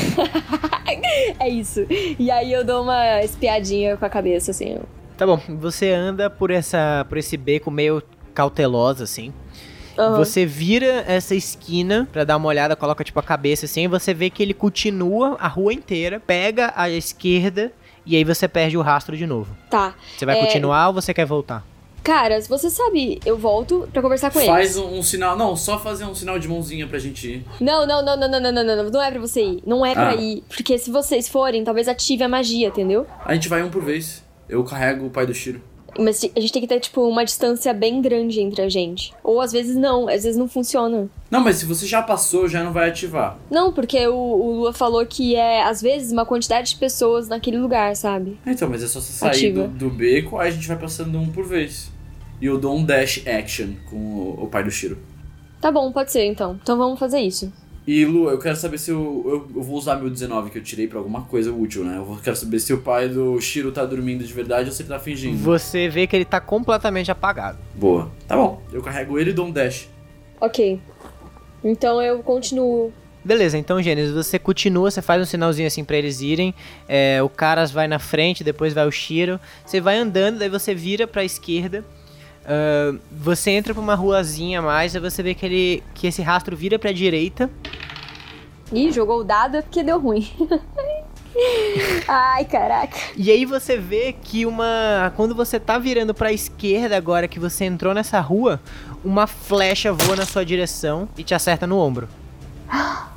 [1.40, 1.86] É isso.
[2.18, 4.78] E aí eu dou uma espiadinha com a cabeça, assim.
[5.18, 8.02] Tá bom, você anda por essa por esse beco meio
[8.34, 9.34] cautelosa assim.
[9.98, 10.18] Aham.
[10.18, 14.14] Você vira essa esquina pra dar uma olhada, coloca tipo a cabeça assim, e você
[14.14, 17.72] vê que ele continua a rua inteira, pega a esquerda
[18.08, 19.56] e aí você perde o rastro de novo.
[19.70, 19.94] Tá.
[20.18, 20.46] Você vai é...
[20.46, 21.66] continuar ou você quer voltar?
[22.04, 24.76] Caras, você sabe, eu volto pra conversar com Faz eles.
[24.76, 25.38] Faz um, um, sinal.
[25.38, 27.46] Não, só fazer um sinal de mãozinha pra gente ir.
[27.60, 28.90] Não, não, não, não, não, não, não, não.
[28.90, 29.64] Não é pra você ir.
[29.66, 29.96] Não é ah.
[29.96, 30.42] pra ir.
[30.48, 33.06] Porque se vocês forem, talvez ative a magia, entendeu?
[33.26, 34.24] A gente vai um por vez.
[34.48, 35.62] Eu carrego o pai do Shiro.
[35.98, 39.14] Mas a gente tem que ter, tipo, uma distância bem grande entre a gente.
[39.24, 41.10] Ou às vezes não, às vezes não funciona.
[41.30, 43.38] Não, mas se você já passou, já não vai ativar.
[43.50, 47.58] Não, porque o, o Lua falou que é, às vezes, uma quantidade de pessoas naquele
[47.58, 48.38] lugar, sabe?
[48.46, 49.68] Então, mas é só você sair Ativa.
[49.68, 51.92] do, do beco, aí a gente vai passando um por vez.
[52.40, 54.98] E eu dou um dash action com o, o pai do Shiro.
[55.60, 56.60] Tá bom, pode ser então.
[56.62, 57.52] Então vamos fazer isso.
[57.88, 60.62] E Lu, eu quero saber se eu, eu, eu vou usar meu 19 que eu
[60.64, 61.98] tirei pra alguma coisa útil, né?
[61.98, 64.90] Eu quero saber se o pai do Shiro tá dormindo de verdade ou se ele
[64.90, 65.38] tá fingindo.
[65.38, 67.58] Você vê que ele tá completamente apagado.
[67.74, 68.12] Boa.
[68.28, 68.62] Tá bom.
[68.74, 69.88] Eu carrego ele e dou um dash.
[70.42, 70.82] Ok.
[71.64, 72.92] Então eu continuo.
[73.24, 76.54] Beleza, então, Gênesis, você continua, você faz um sinalzinho assim pra eles irem.
[76.88, 79.40] é, o Caras vai na frente, depois vai o Shiro.
[79.66, 81.86] Você vai andando, daí você vira pra esquerda.
[82.48, 86.22] Ah, você entra pra uma ruazinha a mais, aí você vê que, ele, que esse
[86.22, 87.50] rastro vira pra direita.
[88.72, 90.30] Ih, jogou o dado é porque deu ruim.
[92.08, 92.98] Ai, caraca.
[93.16, 95.14] E aí você vê que uma.
[95.16, 98.60] Quando você tá virando pra esquerda agora que você entrou nessa rua,
[99.06, 102.08] uma flecha voa na sua direção e te acerta no ombro.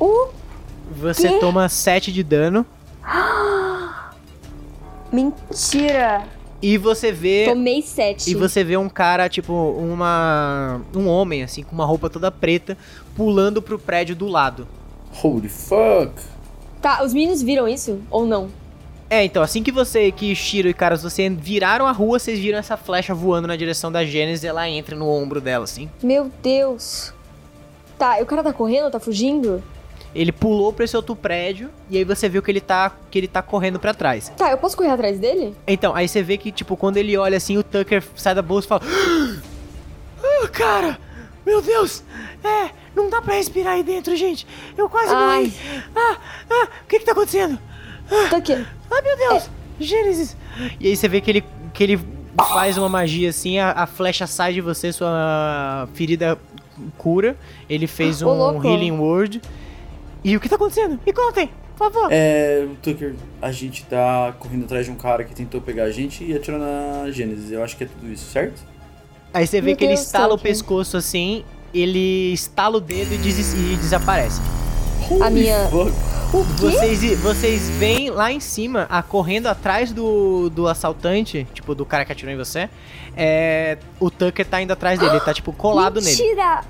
[0.00, 0.28] Uh,
[0.96, 1.38] Você Quê?
[1.38, 2.66] toma 7 de dano.
[5.12, 6.24] mentira.
[6.64, 7.44] E você vê.
[7.46, 8.30] Tomei sete.
[8.30, 10.80] E você vê um cara, tipo, uma.
[10.96, 12.74] Um homem, assim, com uma roupa toda preta,
[13.14, 14.66] pulando pro prédio do lado.
[15.22, 16.10] Holy fuck.
[16.80, 18.48] Tá, os meninos viram isso ou não?
[19.10, 22.58] É, então, assim que você, que Shiro e caras, você viraram a rua, vocês viram
[22.58, 25.90] essa flecha voando na direção da Gênesis e ela entra no ombro dela, assim.
[26.02, 27.12] Meu Deus.
[27.98, 29.62] Tá, e o cara tá correndo, tá fugindo?
[30.14, 33.26] Ele pulou pra esse outro prédio e aí você viu que ele tá, que ele
[33.26, 34.32] tá correndo pra trás.
[34.36, 35.54] Tá, eu posso correr atrás dele?
[35.66, 38.66] Então, aí você vê que, tipo, quando ele olha assim, o Tucker sai da bolsa
[38.66, 38.82] e fala:
[40.22, 40.98] Ah, cara,
[41.44, 42.04] meu Deus,
[42.44, 44.46] é, não dá pra respirar aí dentro, gente.
[44.78, 45.42] Eu quase Ai.
[45.42, 45.54] morri.
[45.96, 46.16] Ah,
[46.48, 47.58] ah, o que que tá acontecendo?
[48.30, 48.52] Tá aqui.
[48.52, 49.50] Ah, meu Deus,
[49.80, 50.36] Gênesis.
[50.78, 52.00] E aí você vê que ele, que ele
[52.52, 56.38] faz uma magia assim, a, a flecha sai de você, sua ferida
[56.96, 57.36] cura.
[57.68, 58.66] Ele fez Ô, um louco.
[58.66, 59.40] Healing Word.
[60.24, 60.98] E o que tá acontecendo?
[61.06, 62.08] Me contem, por favor.
[62.10, 66.24] É, Tucker, a gente tá correndo atrás de um cara que tentou pegar a gente
[66.24, 67.50] e atirou na Gênesis.
[67.52, 68.62] Eu acho que é tudo isso, certo?
[69.32, 70.50] Aí você vê Meu que ele Deus, estala o Tucker.
[70.52, 74.40] pescoço assim, ele estala o dedo e, des- e desaparece.
[75.20, 75.92] A minha- fuck.
[76.42, 82.04] Vocês, vocês veem lá em cima, a, correndo atrás do, do assaltante, tipo, do cara
[82.04, 82.68] que atirou em você,
[83.16, 86.16] é, o Tucker tá indo atrás dele, ele tá, tipo, colado nele.
[86.16, 86.64] Mentira!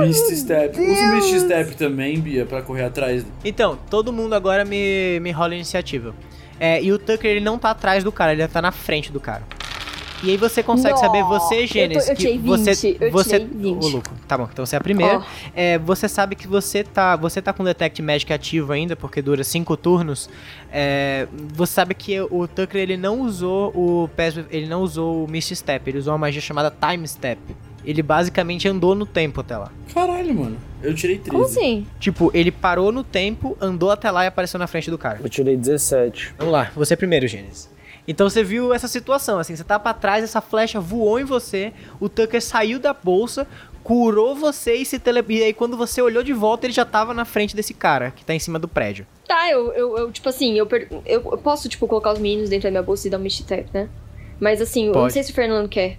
[0.00, 0.80] Misty Step.
[0.80, 3.24] Usa o Misty Step também, Bia, pra correr atrás.
[3.44, 6.12] Então, todo mundo agora me, me rola a iniciativa.
[6.58, 9.20] É, e o Tucker, ele não tá atrás do cara, ele tá na frente do
[9.20, 9.42] cara.
[10.22, 12.74] E aí você consegue saber, você, Gênesis, eu tô- eu que tirei você...
[12.92, 13.84] 20, eu você, tirei 20.
[13.84, 15.18] Ô, louco, tá bom, então você é a primeira.
[15.18, 15.22] Ó.
[15.54, 19.20] É, você sabe que você tá, você tá com o Detect Magic ativo ainda, porque
[19.20, 20.30] dura cinco turnos.
[20.72, 24.08] É, você sabe que o Tucker ele não usou o
[24.50, 27.40] ele não usou o Misty Step, ele usou uma magia chamada Time Step.
[27.84, 29.70] Ele basicamente andou no tempo até lá.
[29.94, 30.56] Caralho, mano.
[30.82, 31.30] Eu tirei 13.
[31.30, 31.86] Como assim?
[32.00, 35.20] Tipo, ele parou no tempo, andou até lá e apareceu na frente do cara.
[35.22, 36.34] Eu tirei 17.
[36.36, 37.68] Vamos lá, você primeiro, Gênesis.
[38.08, 41.72] Então você viu essa situação, assim, você tá pra trás, essa flecha voou em você,
[42.00, 43.46] o Tucker saiu da bolsa,
[43.82, 45.24] curou você e se tele...
[45.28, 48.24] E aí quando você olhou de volta, ele já tava na frente desse cara, que
[48.24, 49.06] tá em cima do prédio.
[49.26, 52.48] Tá, eu, eu, eu, tipo assim, eu, per- eu, eu posso, tipo, colocar os meninos
[52.48, 53.88] dentro da minha bolsa e dar um Step, né?
[54.38, 55.12] Mas assim, eu não Pode.
[55.12, 55.98] sei se o Fernando quer.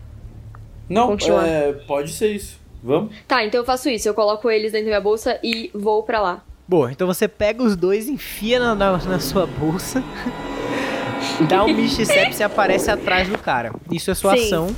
[0.89, 1.46] Não, Continuar.
[1.48, 2.58] é, pode ser isso.
[2.82, 3.13] Vamos?
[3.28, 4.08] Tá, então eu faço isso.
[4.08, 6.43] Eu coloco eles dentro da minha bolsa e vou pra lá.
[6.67, 10.04] Boa, então você pega os dois, enfia na, na, na sua bolsa,
[11.41, 13.73] dá um Misticeps e aparece atrás do cara.
[13.91, 14.45] Isso é sua Sim.
[14.45, 14.76] ação.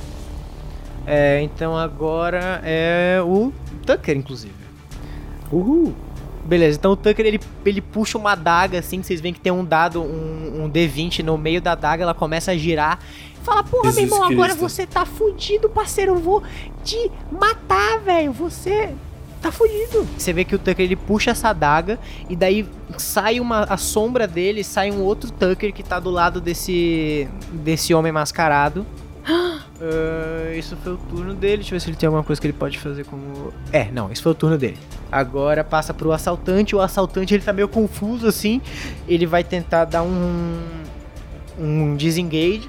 [1.06, 3.52] É, então agora é o
[3.86, 4.54] Tucker, inclusive.
[5.50, 5.94] Uhul.
[6.44, 9.52] Beleza, então o Tucker ele, ele puxa uma adaga assim, que vocês veem que tem
[9.52, 12.98] um dado, um, um D20 no meio da adaga, ela começa a girar.
[13.42, 14.68] Fala, porra, meu Jesus irmão, agora Cristo.
[14.68, 16.12] você tá fudido, parceiro.
[16.12, 16.42] Eu vou
[16.84, 18.32] te matar, velho.
[18.32, 18.94] Você
[19.40, 20.06] tá fudido.
[20.16, 21.98] Você vê que o Tucker ele puxa essa adaga
[22.28, 22.66] e daí
[22.98, 27.94] sai uma a sombra dele, sai um outro Tucker que tá do lado desse desse
[27.94, 28.86] homem mascarado.
[29.82, 31.56] Ah, isso foi o turno dele.
[31.56, 33.50] Deixa eu ver se ele tem alguma coisa que ele pode fazer como.
[33.72, 34.76] É, não, esse foi o turno dele.
[35.10, 36.76] Agora passa pro assaltante.
[36.76, 38.60] O assaltante ele tá meio confuso assim.
[39.08, 40.60] Ele vai tentar dar um.
[41.58, 42.68] Um disengage.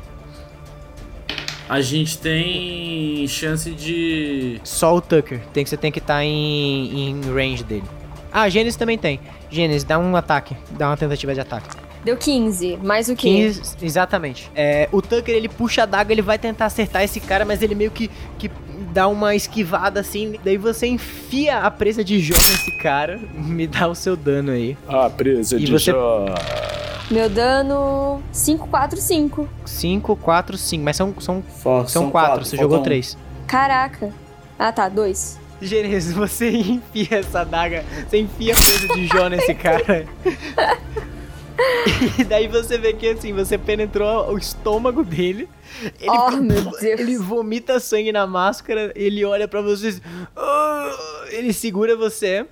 [1.72, 4.60] A gente tem chance de.
[4.62, 5.40] Só o Tucker.
[5.54, 7.86] Tem que, você tem que estar em, em range dele.
[8.30, 9.22] Ah, Gênesis também tem.
[9.50, 10.54] Gênesis, dá um ataque.
[10.72, 11.70] Dá uma tentativa de ataque.
[12.04, 12.78] Deu 15.
[12.84, 13.30] Mais o quê?
[13.54, 14.52] 15, exatamente.
[14.54, 17.74] É, o Tucker ele puxa a daga, ele vai tentar acertar esse cara, mas ele
[17.74, 18.52] meio que, que
[18.92, 20.36] dá uma esquivada assim.
[20.44, 23.18] Daí você enfia a presa de Jó nesse cara.
[23.34, 24.76] Me dá o seu dano aí.
[24.90, 26.26] Ah, presa E de você- Jó.
[27.12, 28.24] Meu dano.
[28.32, 29.50] 5, 4, 5.
[29.66, 30.84] 5, 4, 5.
[30.84, 32.46] Mas são, são, Fa- são 4.
[32.46, 33.18] Você jogou faltam- 3.
[33.48, 34.14] Caraca.
[34.58, 34.88] Ah, tá.
[34.88, 35.40] 2.
[35.62, 40.08] Gênesis, você enfia essa daga, você enfia a presa de Jó nesse cara.
[42.18, 45.48] E daí você vê que assim, você penetrou o estômago dele.
[46.00, 46.82] Ele, Oh, meu Deus.
[46.82, 50.02] ele vomita sangue na máscara, ele olha pra vocês.
[50.36, 50.92] "Ah",
[51.30, 52.46] ele segura você.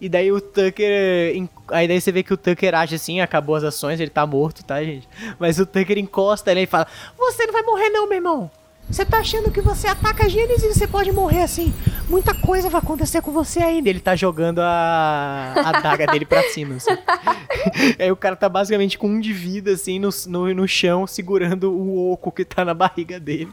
[0.00, 1.48] E daí o Tucker.
[1.68, 4.64] Aí daí você vê que o Tucker age assim, acabou as ações, ele tá morto,
[4.64, 5.08] tá, gente?
[5.38, 8.50] Mas o Tucker encosta ele e fala: Você não vai morrer, não, meu irmão.
[8.90, 11.72] Você tá achando que você ataca a Gênesis e você pode morrer assim?
[12.08, 13.88] Muita coisa vai acontecer com você ainda.
[13.88, 16.90] Ele tá jogando a, a daga dele pra cima, assim.
[18.00, 21.72] Aí o cara tá basicamente com um de vida, assim, no, no, no chão, segurando
[21.72, 23.52] o oco que tá na barriga dele.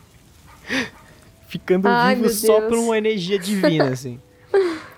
[1.48, 4.20] Ficando Ai, vivo só por uma energia divina, assim.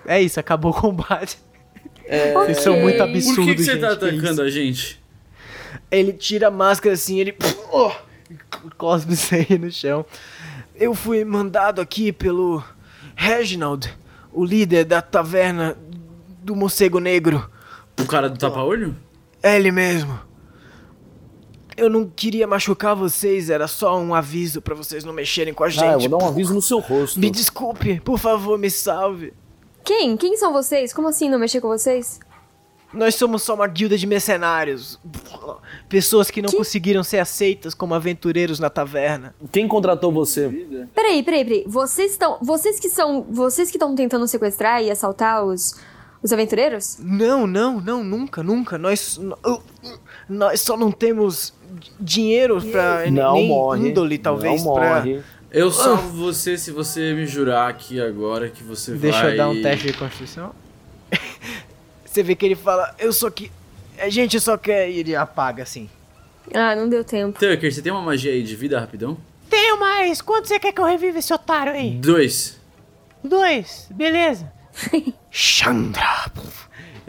[0.06, 1.38] É isso, acabou o combate.
[2.04, 4.42] É, Vocês são muito absurdos, Por que, que você gente, tá que atacando isso?
[4.42, 5.02] a gente?
[5.90, 7.36] Ele tira a máscara assim, ele.
[7.72, 7.92] Oh,
[8.76, 10.04] cospe sangue no chão.
[10.74, 12.62] Eu fui mandado aqui pelo
[13.14, 13.88] Reginald,
[14.32, 15.76] o líder da taverna
[16.42, 17.48] do Morcego Negro.
[18.00, 18.96] O cara do tapa-olho?
[19.42, 20.18] É ele mesmo.
[21.76, 25.68] Eu não queria machucar vocês, era só um aviso pra vocês não mexerem com a
[25.68, 25.84] gente.
[25.84, 27.18] Ah, eu vou dar um aviso no seu rosto.
[27.20, 29.32] Me desculpe, por favor, me salve.
[29.84, 30.16] Quem?
[30.16, 30.92] Quem são vocês?
[30.92, 32.20] Como assim não mexer com vocês?
[32.92, 34.98] Nós somos só uma guilda de mercenários.
[35.88, 39.34] pessoas que não conseguiram ser aceitas como aventureiros na taverna.
[39.52, 40.48] Quem contratou você?
[40.94, 41.64] Peraí, peraí, peraí.
[41.66, 42.38] Vocês estão.
[42.42, 43.22] Vocês que são.
[43.30, 45.76] Vocês que estão tentando sequestrar e assaltar os.
[46.22, 46.98] Os aventureiros?
[46.98, 48.76] Não, não, não, nunca, nunca.
[48.76, 49.18] Nós.
[50.28, 51.54] Nós só não temos
[51.98, 53.10] dinheiro pra.
[53.10, 53.88] Não nem morre.
[53.88, 55.04] índole, talvez, não pra.
[55.52, 59.32] Eu salvo você se você me jurar aqui agora que você Deixa vai...
[59.32, 60.54] eu dar um teste de constituição.
[62.04, 63.52] Você vê que ele fala, eu só que.
[63.96, 64.90] A gente só quer.
[64.90, 65.88] E ele apaga assim.
[66.52, 67.38] Ah, não deu tempo.
[67.38, 69.16] Tucker, você tem uma magia aí de vida rapidão?
[69.48, 70.20] Tenho mais!
[70.20, 71.92] Quanto você quer que eu reviva esse otário aí?
[71.92, 72.58] Dois.
[73.22, 74.50] Dois, beleza.
[75.30, 76.30] Chandra!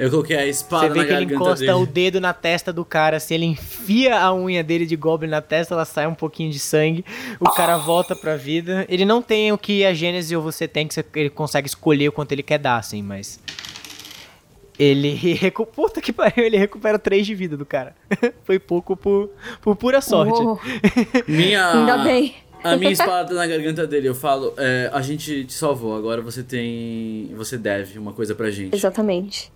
[0.03, 1.71] Eu coloquei a Você espada vê na que ele encosta dele.
[1.73, 3.19] o dedo na testa do cara.
[3.19, 6.57] Se ele enfia a unha dele de Goblin na testa, ela sai um pouquinho de
[6.59, 7.05] sangue.
[7.39, 8.85] O cara volta pra vida.
[8.89, 12.07] Ele não tem o que a Gênesis ou você tem, que você- ele consegue escolher
[12.09, 13.39] o quanto ele quer dar, assim, mas.
[14.79, 15.65] Ele recu...
[15.65, 17.95] Puta que pariu, ele recupera 3 de vida do cara.
[18.43, 19.29] Foi pouco por,
[19.61, 20.41] por pura sorte.
[21.27, 21.73] Minha...
[21.73, 22.33] Ainda bem.
[22.63, 24.07] A minha espada tá na garganta dele.
[24.07, 27.31] Eu falo, é, a gente te salvou, agora você tem...
[27.35, 28.75] Você deve uma coisa pra gente.
[28.75, 29.51] Exatamente.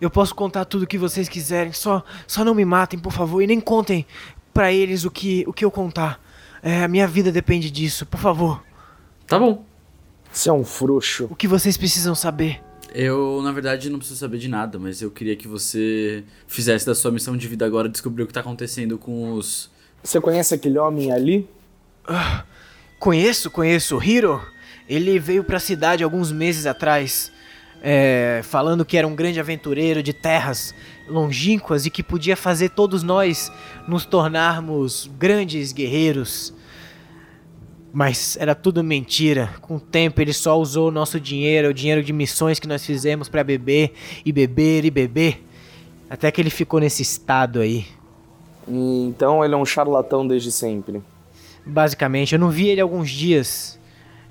[0.00, 3.40] Eu posso contar tudo o que vocês quiserem, só, só não me matem, por favor,
[3.40, 4.04] e nem contem
[4.52, 6.20] pra eles o que, o que eu contar.
[6.62, 8.62] É, a minha vida depende disso, por favor.
[9.26, 9.64] Tá bom.
[10.32, 11.28] Você é um frouxo.
[11.30, 12.60] O que vocês precisam saber?
[12.94, 16.94] Eu, na verdade, não preciso saber de nada, mas eu queria que você fizesse da
[16.94, 19.70] sua missão de vida agora descobrir o que tá acontecendo com os...
[20.02, 21.48] Você conhece aquele homem ali?
[22.98, 23.96] Conheço, conheço.
[23.96, 24.44] O Hiro,
[24.88, 27.30] ele veio pra cidade alguns meses atrás,
[27.80, 30.74] é, falando que era um grande aventureiro de terras
[31.08, 33.52] longínquas e que podia fazer todos nós
[33.86, 36.52] nos tornarmos grandes guerreiros.
[37.92, 39.54] Mas era tudo mentira.
[39.60, 42.84] Com o tempo ele só usou o nosso dinheiro, o dinheiro de missões que nós
[42.84, 43.92] fizemos pra beber
[44.24, 45.44] e beber e beber,
[46.10, 47.86] até que ele ficou nesse estado aí.
[48.68, 51.02] Então ele é um charlatão desde sempre.
[51.64, 53.78] Basicamente, eu não vi ele há alguns dias.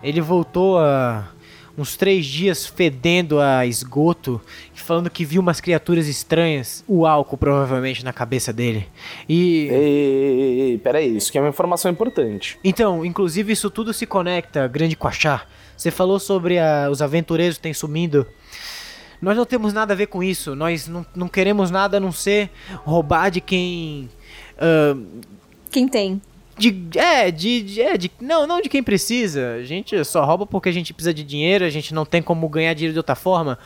[0.03, 1.29] Ele voltou há
[1.77, 4.41] uns três dias fedendo a esgoto,
[4.73, 6.83] falando que viu umas criaturas estranhas.
[6.87, 8.87] O álcool provavelmente na cabeça dele.
[9.29, 9.67] E.
[9.67, 12.59] Ei, ei, ei, ei, peraí, isso que é uma informação importante.
[12.63, 15.43] Então, inclusive isso tudo se conecta, grande Quachá.
[15.77, 18.27] Você falou sobre a- os aventureiros que têm sumido.
[19.21, 20.55] Nós não temos nada a ver com isso.
[20.55, 22.49] Nós não, não queremos nada a não ser
[22.83, 24.09] roubar de quem.
[24.61, 24.95] Ah,
[25.69, 26.21] Quem tem?
[26.57, 29.53] De, é, de, de- é, de, não, não de quem precisa.
[29.55, 32.47] A gente só rouba porque a gente precisa de dinheiro, a gente não tem como
[32.47, 33.57] ganhar dinheiro de outra forma.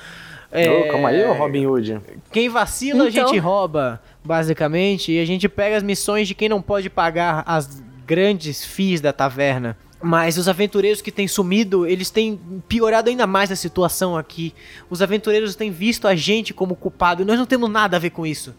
[0.51, 1.99] É, Ô, calma aí, ô Robin Hood.
[2.31, 3.27] Quem vacila a Então.
[3.27, 7.83] gente rouba, basicamente, e a gente pega as missões de quem não pode pagar as
[8.05, 9.75] grandes fees da taverna.
[10.01, 14.53] Mas os aventureiros que têm sumido, eles têm piorado ainda mais a situação aqui.
[14.89, 18.11] Os aventureiros têm visto a gente como culpado e nós não temos nada a ver
[18.11, 18.53] com isso.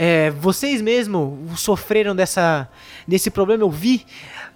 [0.00, 2.68] É, vocês mesmo sofreram dessa,
[3.04, 3.64] desse problema.
[3.64, 4.06] Eu vi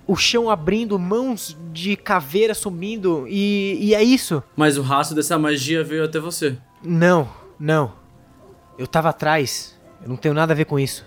[0.07, 4.41] o chão abrindo, mãos de caveira sumindo e, e é isso.
[4.55, 6.57] Mas o rastro dessa magia veio até você.
[6.81, 7.29] Não,
[7.59, 7.93] não.
[8.79, 9.77] Eu tava atrás.
[10.01, 11.05] Eu não tenho nada a ver com isso.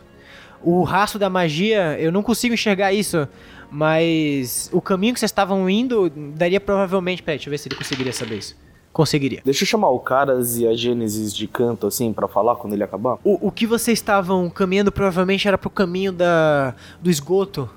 [0.62, 3.26] O rastro da magia, eu não consigo enxergar isso.
[3.72, 7.24] Mas o caminho que vocês estavam indo daria provavelmente.
[7.24, 8.58] Peraí, deixa eu ver se ele conseguiria saber isso.
[8.96, 9.42] Conseguiria.
[9.44, 12.84] Deixa eu chamar o Caras e a Gênesis de canto, assim, pra falar quando ele
[12.86, 13.18] acabar.
[13.26, 17.70] O, o que vocês estavam caminhando provavelmente era pro caminho da, do esgoto.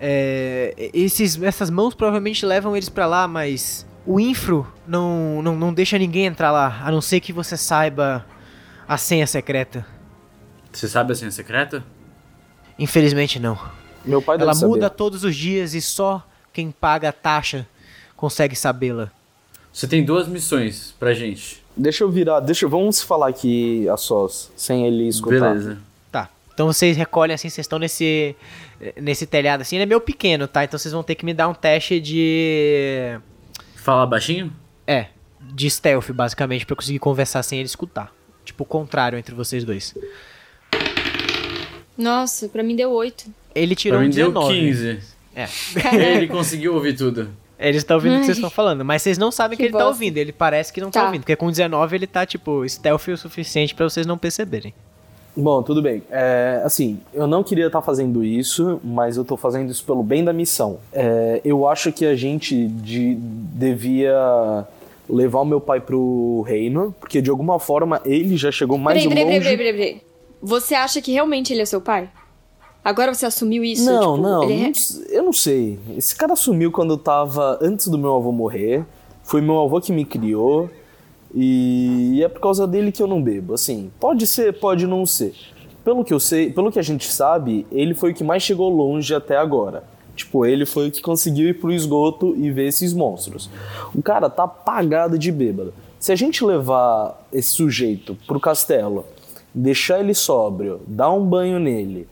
[0.00, 5.74] É, esses, essas mãos provavelmente levam eles pra lá, mas o infro não, não, não
[5.74, 8.24] deixa ninguém entrar lá, a não ser que você saiba
[8.88, 9.84] a senha secreta.
[10.72, 11.84] Você sabe a senha secreta?
[12.78, 13.58] Infelizmente não.
[14.02, 14.70] Meu pai Ela saber.
[14.70, 17.68] muda todos os dias e só quem paga a taxa
[18.16, 19.12] consegue sabê-la.
[19.72, 21.62] Você tem duas missões pra gente.
[21.76, 25.50] Deixa eu virar, deixa eu, vamos falar aqui a sós, sem ele escutar.
[25.52, 25.78] Beleza.
[26.10, 26.28] Tá.
[26.52, 28.34] Então vocês recolhem assim, vocês estão nesse
[29.00, 30.64] nesse telhado assim, ele é meio pequeno, tá?
[30.64, 33.18] Então vocês vão ter que me dar um teste de
[33.76, 34.52] Fala baixinho?
[34.86, 35.06] é,
[35.40, 38.12] de stealth basicamente pra eu conseguir conversar sem ele escutar.
[38.44, 39.94] Tipo o contrário entre vocês dois.
[41.96, 43.26] Nossa, pra mim deu oito.
[43.54, 44.54] Ele tirou pra um mim deu 19.
[44.54, 44.98] 15.
[45.34, 45.48] É.
[46.16, 47.30] Ele conseguiu ouvir tudo.
[47.60, 49.72] Eles estão ouvindo o que vocês estão falando, mas vocês não sabem que, Que ele
[49.72, 49.92] tá bosta.
[49.92, 50.16] ouvindo.
[50.16, 51.00] Ele parece que não tá.
[51.00, 51.06] Tá.
[51.06, 54.72] ouvindo, porque com 19 ele tá tipo stealth o suficiente pra vocês não perceberem.
[55.36, 56.02] Bom, tudo bem.
[56.10, 60.24] É, assim, eu não queria estar fazendo isso, mas eu tô fazendo isso pelo bem
[60.24, 60.78] da missão.
[60.92, 64.64] É, eu acho que a gente de- devia
[65.08, 69.08] levar o meu pai pro reino, porque de alguma forma ele já chegou mais Peraí,
[69.14, 69.38] peraí, longe.
[69.40, 70.02] peraí, peraí, peraí, peraí.
[70.42, 72.08] Você acha que realmente ele é seu pai?
[72.84, 73.84] Agora você assumiu isso?
[73.84, 75.78] Não, tipo, não, ele é- eu não sei.
[75.96, 78.84] Esse cara sumiu quando eu tava antes do meu avô morrer.
[79.22, 80.70] Foi meu avô que me criou.
[81.34, 83.54] E é por causa dele que eu não bebo.
[83.54, 85.34] Assim, pode ser, pode não ser.
[85.84, 88.68] Pelo que eu sei, pelo que a gente sabe, ele foi o que mais chegou
[88.68, 89.84] longe até agora.
[90.16, 93.48] Tipo, ele foi o que conseguiu ir pro esgoto e ver esses monstros.
[93.94, 95.72] O cara tá apagado de bêbado.
[95.98, 99.04] Se a gente levar esse sujeito pro castelo,
[99.54, 102.06] deixar ele sóbrio, dar um banho nele,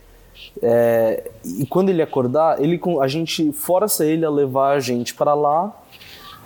[0.62, 5.14] é, e quando ele acordar, ele, com- a gente força ele a levar a gente
[5.14, 5.72] para lá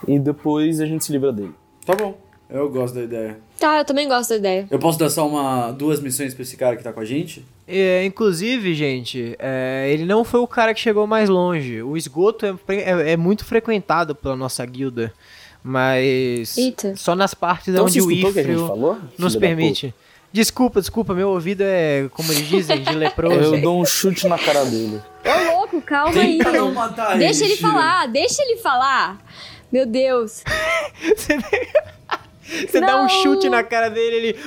[0.06, 1.52] e depois a gente se livra dele.
[1.86, 2.16] Tá bom,
[2.50, 3.38] eu gosto da ideia.
[3.58, 4.66] Tá, eu também gosto da ideia.
[4.70, 7.44] Eu posso dar só uma, duas missões pra esse cara que tá com a gente?
[7.68, 11.80] É, inclusive, gente, é, ele não foi o cara que chegou mais longe.
[11.82, 15.12] O esgoto é, é- é muito frequentado pela nossa guilda,
[15.62, 16.96] mas Eita.
[16.96, 18.98] só nas partes Então onde o escutou o que a gente Ifril falou?
[19.16, 19.94] nos permite.
[20.32, 23.54] Desculpa, desculpa, meu ouvido é, como eles dizem, de leproso.
[23.54, 25.00] Eu dou um chute na cara dele.
[25.24, 26.38] Ô, louco, calma aí.
[26.38, 27.70] Tenta não matar ele, Deixa ele Shiro.
[27.70, 29.18] falar, deixa ele falar.
[29.70, 30.42] Meu Deus.
[31.16, 31.38] Você,
[32.66, 34.38] você dá um chute na cara dele, ele.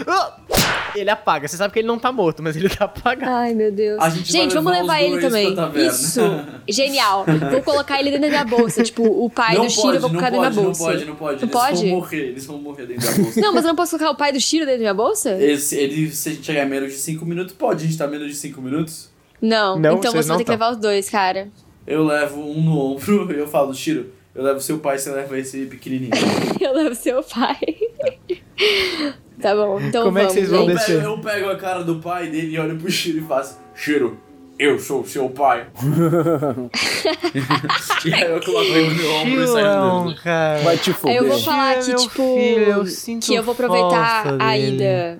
[0.96, 1.48] Ele apaga.
[1.48, 3.32] Você sabe que ele não tá morto, mas ele tá apagado.
[3.32, 4.02] Ai, meu Deus.
[4.02, 5.56] A gente vai vamos levar ele também.
[5.88, 6.22] Isso.
[6.68, 7.26] Genial.
[7.52, 8.84] Vou colocar ele dentro da minha bolsa.
[8.84, 10.84] Tipo, o pai não do Shiro pode, eu vou colocar dentro da pode, não bolsa.
[10.84, 11.36] pode, não pode.
[11.36, 11.90] Não Eles pode?
[11.90, 13.42] vão morrer, eles vão morrer dentro da bolsa.
[13.42, 15.32] Não, mas eu não posso colocar o pai do Shiro dentro da minha bolsa?
[15.42, 17.84] Esse, ele, se a gente chegar em menos de 5 minutos, pode.
[17.84, 19.10] A gente tá menos de 5 minutos.
[19.42, 19.78] Não.
[19.80, 21.50] Não, então vocês você não vai ter que levar os dois, cara.
[21.86, 25.38] Eu levo um no ombro e eu falo, Shiro, eu levo seu pai, você leva
[25.38, 26.12] esse pequenininho.
[26.60, 27.60] Eu levo seu pai.
[29.42, 30.34] Tá bom, então Como é que vamos.
[30.34, 30.62] vocês vão.
[30.62, 31.02] Eu descer?
[31.02, 34.18] pego, eu pego a cara do pai dele e olho pro Shiro e faço, Shiro,
[34.58, 35.68] eu sou seu pai.
[38.06, 40.16] e aí eu coloco ele no meu ombro e saio andando.
[40.22, 40.60] cara.
[40.60, 41.18] Vai te foder.
[41.18, 44.76] eu vou falar que, tipo, filho, eu sinto que eu vou aproveitar a dele.
[44.76, 45.20] ida,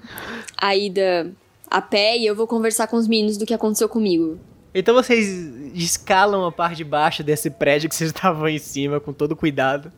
[0.58, 1.32] a ida
[1.70, 4.40] a pé e eu vou conversar com os meninos do que aconteceu comigo.
[4.74, 5.28] Então vocês
[5.74, 9.92] escalam a parte de baixo desse prédio que vocês estavam em cima com todo cuidado.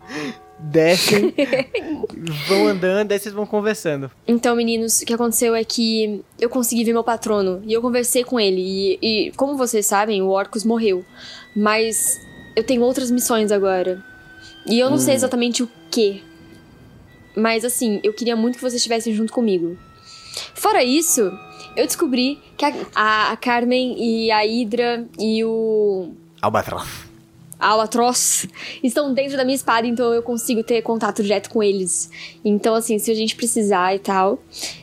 [0.60, 1.34] Descem,
[2.48, 4.10] vão andando, aí vocês vão conversando.
[4.28, 8.24] Então, meninos, o que aconteceu é que eu consegui ver meu patrono e eu conversei
[8.24, 8.62] com ele.
[8.62, 11.06] E, e como vocês sabem, o Orcus morreu.
[11.56, 12.20] Mas
[12.56, 14.04] eu tenho outras missões agora.
[14.66, 16.24] E eu não sei exatamente o que.
[17.36, 19.78] Mas assim, eu queria muito que vocês estivessem junto comigo.
[20.56, 21.22] Fora isso,
[21.76, 27.07] eu descobri que a, a- a Carmen e a Hydra e o Albatroz.
[27.60, 28.48] Albatroz
[28.84, 32.10] estão dentro da minha espada, então eu consigo ter contato direto com eles.
[32.44, 34.40] Então, assim, se a gente precisar e tal,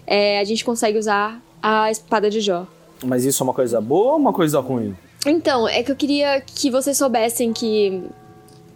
[0.07, 2.67] é, a gente consegue usar a espada de Jó.
[3.05, 4.97] Mas isso é uma coisa boa ou uma coisa ruim?
[5.27, 8.03] Então, é que eu queria que vocês soubessem que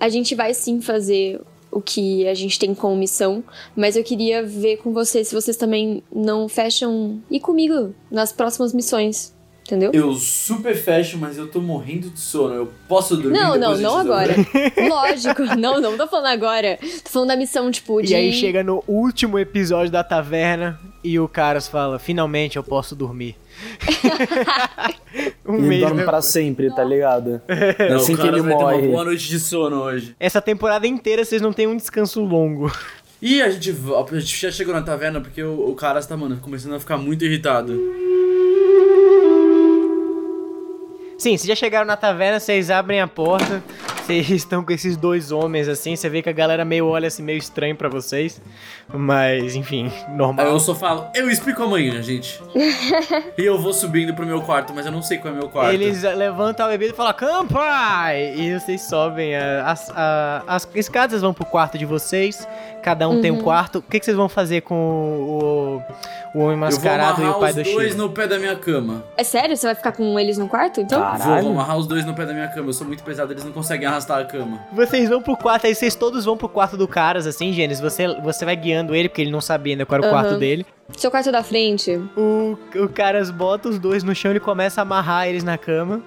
[0.00, 1.40] a gente vai sim fazer
[1.70, 3.44] o que a gente tem como missão,
[3.76, 8.72] mas eu queria ver com vocês se vocês também não fecham ir comigo nas próximas
[8.72, 9.34] missões,
[9.68, 9.90] entendeu?
[9.92, 12.54] Eu super fecho, mas eu tô morrendo de sono.
[12.54, 14.34] Eu posso dormir Não, não, não agora.
[14.88, 16.78] Lógico, não, não tô falando agora.
[17.04, 18.12] Tô falando da missão, tipo, de.
[18.12, 22.96] E aí chega no último episódio da taverna e o Caras fala: finalmente eu posso
[22.96, 23.36] dormir.
[25.44, 27.42] um Ele dorme pra sempre, tá ligado?
[27.90, 28.88] Não, assim o que cara ele vai ter uma morre.
[28.88, 30.16] boa noite de sono hoje.
[30.18, 32.72] Essa temporada inteira vocês não têm um descanso longo.
[33.20, 36.38] E a gente, a gente já chegou na taverna porque o, o cara está, mano,
[36.40, 37.72] começando a ficar muito irritado.
[41.18, 43.60] Sim, vocês já chegaram na taverna, vocês abrem a porta,
[44.06, 47.24] vocês estão com esses dois homens assim, você vê que a galera meio olha assim
[47.24, 48.40] meio estranho pra vocês,
[48.88, 50.46] mas enfim, Aí normal.
[50.46, 52.40] eu só falo, eu explico amanhã, gente.
[53.36, 55.72] e eu vou subindo pro meu quarto, mas eu não sei qual é meu quarto.
[55.74, 58.34] Eles levantam a bebida e falam, campai!
[58.36, 62.46] E vocês sobem a- as, a- as escadas, vão pro quarto de vocês,
[62.82, 63.80] cada um tem um quarto.
[63.80, 65.82] O que, que vocês vão fazer com o,
[66.34, 67.96] o homem eu vou mascarado e amarrar o pai os do dois Shiro?
[67.96, 69.04] no pé da minha cama.
[69.16, 69.56] É sério?
[69.56, 71.00] Você vai ficar com eles no quarto, então?
[71.00, 71.48] Vou, vou Caralho.
[71.48, 72.68] amarrar os dois no pé da minha cama.
[72.68, 74.60] Eu sou muito pesado, eles não conseguem arrastar a cama.
[74.72, 77.80] Vocês vão pro quarto, aí vocês todos vão pro quarto do Caras, assim, Gênesis.
[77.82, 80.66] Você, você vai guiando ele, porque ele não sabia ainda qual era o quarto dele.
[80.96, 82.00] Seu quarto da frente.
[82.16, 86.02] O, o Caras bota os dois no chão, ele começa a amarrar eles na cama.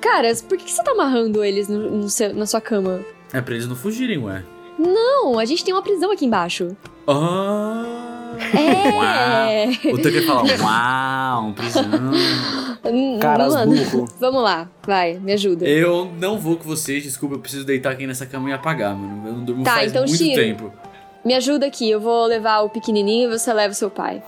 [0.00, 3.00] Caras, por que que você tá amarrando eles no- no seu- na sua cama?
[3.32, 4.42] É pra eles não fugirem, ué.
[4.78, 6.76] Não, a gente tem uma prisão aqui embaixo.
[7.06, 8.21] Ah!
[8.54, 9.66] É.
[9.92, 11.84] O Tucker fala, uau, prisão.
[12.84, 13.74] Hum, Caras mano.
[13.74, 14.08] burro.
[14.18, 15.64] Vamos lá, vai, me ajuda.
[15.66, 19.26] Eu não vou com vocês, desculpa, eu preciso deitar aqui nessa cama e apagar, mano.
[19.28, 20.34] Eu não durmo Tá, faz então, muito Shiro.
[20.42, 20.72] tempo.
[21.24, 24.22] Me ajuda aqui, eu vou levar o pequenininho e você leva o seu pai.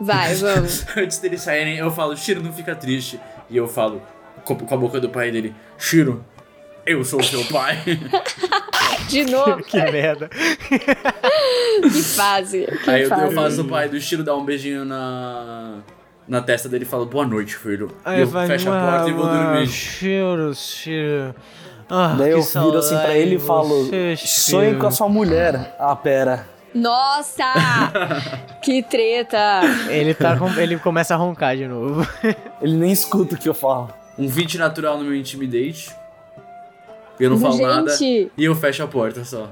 [0.00, 0.84] Vai, vamos.
[0.96, 3.20] Antes deles saírem, eu falo, Shiro, não fica triste.
[3.48, 4.02] E eu falo
[4.44, 6.24] com com a boca do pai dele, Shiro,
[6.86, 7.78] eu sou seu pai.
[9.08, 10.28] De novo, Que merda.
[11.82, 12.66] que fase.
[12.84, 13.34] Que Aí eu, eu fase.
[13.34, 15.78] faço o pai do Shiro dar um beijinho na,
[16.26, 17.90] na testa dele e falo, boa noite, filho.
[18.04, 19.66] Aí eu vai, fecho a porta e vou "Uau, dormir.
[19.68, 21.34] Cheiro, cheiro.
[21.88, 23.84] Ah, Daí eu viro assim pra ele e falo:
[24.16, 25.76] sonhe Shiro." com a sua mulher.
[25.78, 26.48] Ah, pera.
[26.74, 27.44] Nossa!
[28.60, 29.60] que treta!
[29.88, 32.06] Ele, tá com- ele começa a roncar de novo.
[32.60, 33.88] Ele nem escuta o que eu falo.
[34.18, 35.94] Um 20 natural no meu Intimidate.
[37.18, 37.96] Eu não falo nada.
[37.96, 39.50] Gente, E eu fecho a porta só.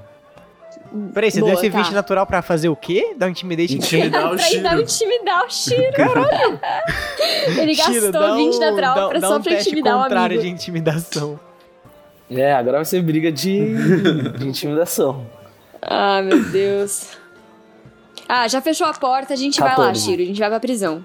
[1.13, 1.79] Peraí, você Boa, deu esse tá.
[1.83, 3.15] 20 natural pra fazer o quê?
[3.17, 3.77] Dar um quem?
[3.77, 4.81] Intimidar o pra Shiro.
[4.81, 5.93] intimidar o Shiro.
[5.93, 6.61] Caralho!
[7.59, 10.03] Ele Shiro, gastou dá 20 um- natural dá- pra dá só um pra intimidar o
[10.05, 10.43] contrário amigo.
[10.43, 11.41] de intimidação.
[12.31, 13.75] É, agora vai ser briga de,
[14.39, 15.27] de intimidação.
[15.83, 17.09] Ah, meu Deus.
[18.29, 20.05] Ah, já fechou a porta, a gente vai lá, 14.
[20.05, 20.23] Shiro.
[20.23, 21.05] A gente vai pra prisão.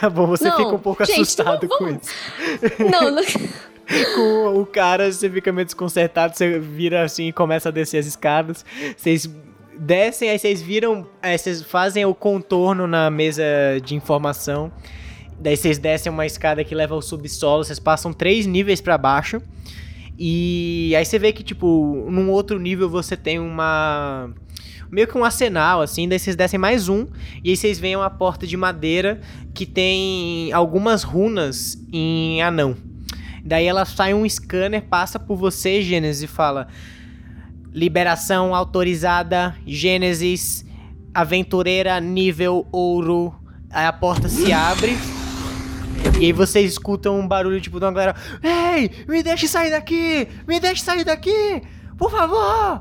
[0.00, 2.90] Tá bom, você Não, fica um pouco gente, assustado vamos- com vamos- isso.
[2.90, 3.22] Não, não...
[4.14, 8.06] Com o cara, você fica meio desconcertado, você vira assim e começa a descer as
[8.06, 8.64] escadas.
[8.96, 9.28] Vocês
[9.78, 13.44] descem, aí vocês viram, aí vocês fazem o contorno na mesa
[13.84, 14.72] de informação.
[15.38, 19.42] Daí vocês descem uma escada que leva ao subsolo, vocês passam três níveis pra baixo.
[20.18, 24.30] E aí você vê que, tipo, num outro nível você tem uma.
[24.90, 27.06] Meio que um arsenal, assim, daí vocês descem mais um,
[27.42, 29.20] e aí vocês veem uma porta de madeira
[29.54, 32.76] que tem algumas runas em anão.
[33.44, 36.68] Daí ela sai um scanner, passa por você, Gênesis, e fala:
[37.72, 40.64] Liberação autorizada, Gênesis,
[41.14, 43.34] aventureira nível ouro.
[43.70, 44.96] Aí a porta se abre.
[46.20, 50.28] E aí vocês escutam um barulho tipo de uma galera: Ei, me deixe sair daqui!
[50.46, 51.62] Me deixe sair daqui!
[51.96, 52.78] Por favor!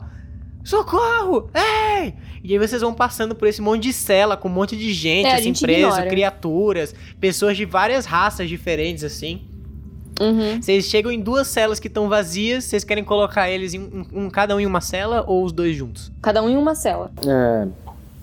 [0.63, 1.49] Socorro!
[1.55, 2.13] Ei!
[2.43, 5.27] E aí vocês vão passando por esse monte de cela com um monte de gente,
[5.27, 6.07] É, assim, gente preso, ignora.
[6.09, 9.47] criaturas, pessoas de várias raças diferentes, assim.
[10.19, 10.61] Uhum.
[10.61, 14.29] Vocês chegam em duas celas que estão vazias, vocês querem colocar eles em um, um-
[14.29, 16.11] cada um em uma cela ou os dois juntos?
[16.21, 17.11] Cada um em uma cela.
[17.25, 17.67] É.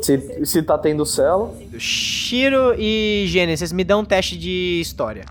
[0.01, 5.25] Se, se tá tendo cela, Shiro e Gênesis, vocês me dão um teste de história.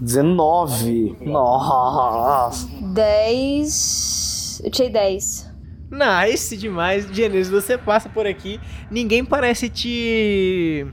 [0.00, 1.16] 19.
[1.22, 2.68] Nossa.
[2.82, 4.60] 10.
[4.64, 5.50] Eu tirei 10.
[5.90, 7.06] Nice demais.
[7.12, 8.60] Gênesis, você passa por aqui,
[8.90, 10.86] ninguém parece te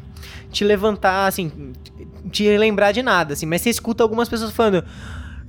[0.52, 1.72] te levantar assim,
[2.30, 4.84] te lembrar de nada assim, mas você escuta algumas pessoas falando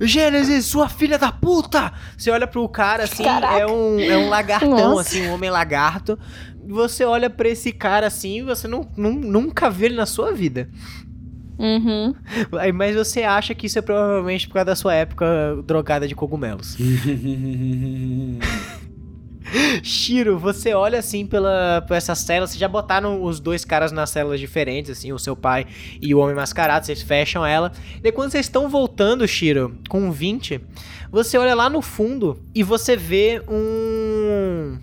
[0.03, 1.93] Gênesis, sua filha da puta!
[2.17, 3.59] Você olha pro cara assim, Caraca.
[3.59, 5.01] é um, é um lagartão, Nossa.
[5.01, 6.17] assim, um homem lagarto.
[6.67, 10.31] Você olha pra esse cara assim e você não, nun- nunca viu ele na sua
[10.33, 10.69] vida.
[11.59, 12.15] Uhum.
[12.59, 15.27] Aí, Mas você acha que isso é provavelmente por causa da sua época
[15.67, 16.75] drogada de cogumelos.
[19.83, 24.09] Shiro, você olha assim pela, por essa cela, vocês já botaram os dois caras nas
[24.09, 25.67] celas diferentes, assim, o seu pai
[26.01, 27.71] e o homem mascarado, vocês fecham ela.
[28.03, 30.61] E quando vocês estão voltando, Shiro, com 20,
[31.11, 34.79] você olha lá no fundo e você vê um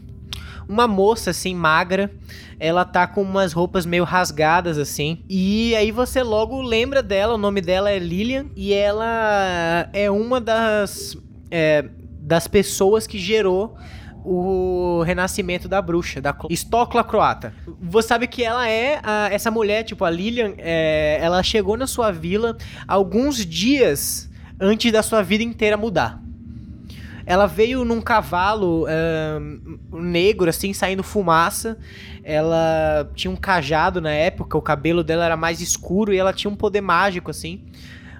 [0.69, 2.12] uma moça assim magra,
[2.61, 5.25] ela tá com umas roupas meio rasgadas assim.
[5.27, 10.39] E aí você logo lembra dela, o nome dela é Lilian e ela é uma
[10.39, 11.16] das
[11.51, 11.89] é,
[12.21, 13.79] das pessoas que gerou
[14.25, 17.53] o renascimento da bruxa, da Estocla croata.
[17.81, 21.87] Você sabe que ela é a- essa mulher, tipo a Lilian, é, ela chegou na
[21.87, 22.57] sua vila
[22.87, 24.29] alguns dias
[24.61, 26.21] antes da sua vida inteira mudar.
[27.25, 28.87] Ela veio num cavalo
[29.93, 31.77] negro, assim, saindo fumaça.
[32.25, 36.51] Ela tinha um cajado na época, o cabelo dela era mais escuro e ela tinha
[36.51, 37.64] um poder mágico, assim.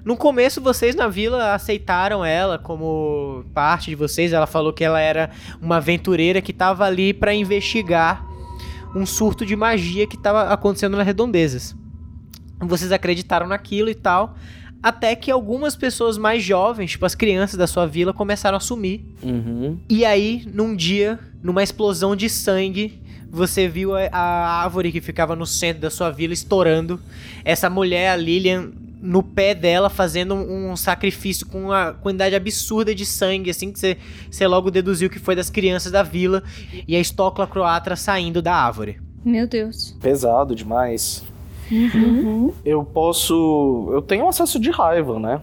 [0.05, 4.33] No começo, vocês na vila aceitaram ela como parte de vocês.
[4.33, 5.31] Ela falou que ela era
[5.61, 8.27] uma aventureira que tava ali pra investigar
[8.95, 11.77] um surto de magia que tava acontecendo nas redondezas.
[12.61, 14.35] Vocês acreditaram naquilo e tal.
[14.83, 19.05] Até que algumas pessoas mais jovens, tipo as crianças da sua vila, começaram a sumir.
[19.23, 19.79] Uhum.
[19.89, 25.35] E aí, num dia, numa explosão de sangue, você viu a, a árvore que ficava
[25.35, 27.01] no centro da sua vila estourando.
[27.45, 28.71] Essa mulher, a Lilian,
[29.01, 33.79] no pé dela, fazendo um, um sacrifício com uma quantidade absurda de sangue, assim, que
[34.31, 36.43] você, logo deduziu que foi das crianças da vila.
[36.87, 39.01] E a Estocla Croatra saindo da árvore.
[39.25, 39.97] Meu Deus.
[40.01, 41.25] Pesado demais.
[42.65, 43.91] Eu posso.
[43.93, 45.41] Eu tenho acesso de raiva, né?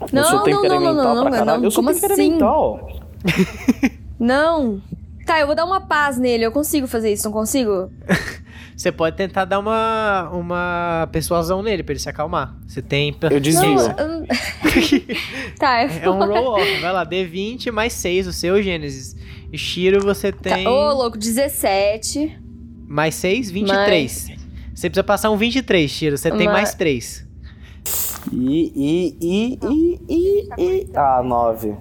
[0.00, 1.58] eu Não, sou não, não, temperamental não, não, pra não, caralho.
[1.58, 1.64] não.
[1.64, 2.00] Eu sou Como assim?
[2.00, 3.00] temperamental.
[4.18, 4.80] Não.
[5.26, 6.44] Tá, eu vou dar uma paz nele.
[6.44, 7.90] Eu consigo fazer isso, não consigo?
[8.78, 12.54] Você pode tentar dar uma, uma persuasão nele pra ele se acalmar.
[12.64, 13.12] Você tem.
[13.28, 13.74] Eu desvio.
[13.74, 14.24] Não,
[15.58, 16.80] tá, eu É um roll-off.
[16.80, 19.16] Vai lá, D20 mais 6, o seu Gênesis.
[19.52, 20.68] E Shiro, você Tá, tem.
[20.68, 22.38] Ô, louco, 17.
[22.86, 24.30] Mais 6, 23.
[24.72, 26.16] Você precisa passar um 23, Shiro.
[26.16, 27.26] Você tem Mais- mais 3.
[28.32, 30.88] E, e, e, e, e, e.
[30.94, 31.74] Ah, nove.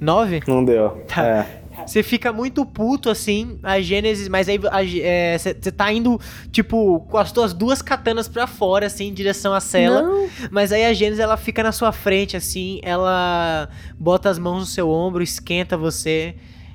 [0.00, 0.42] 9?
[0.48, 0.90] Não deu.
[1.06, 1.24] Tá.
[1.24, 1.61] É.
[1.86, 6.20] Você fica muito puto assim, a Gênesis, mas aí você tá indo,
[6.50, 10.02] tipo, com as tuas duas katanas pra fora, assim, em direção à cela.
[10.02, 10.28] Não.
[10.50, 13.68] Mas aí a Gênesis, ela fica na sua frente, assim, ela
[13.98, 16.34] bota as mãos no seu ombro, esquenta você.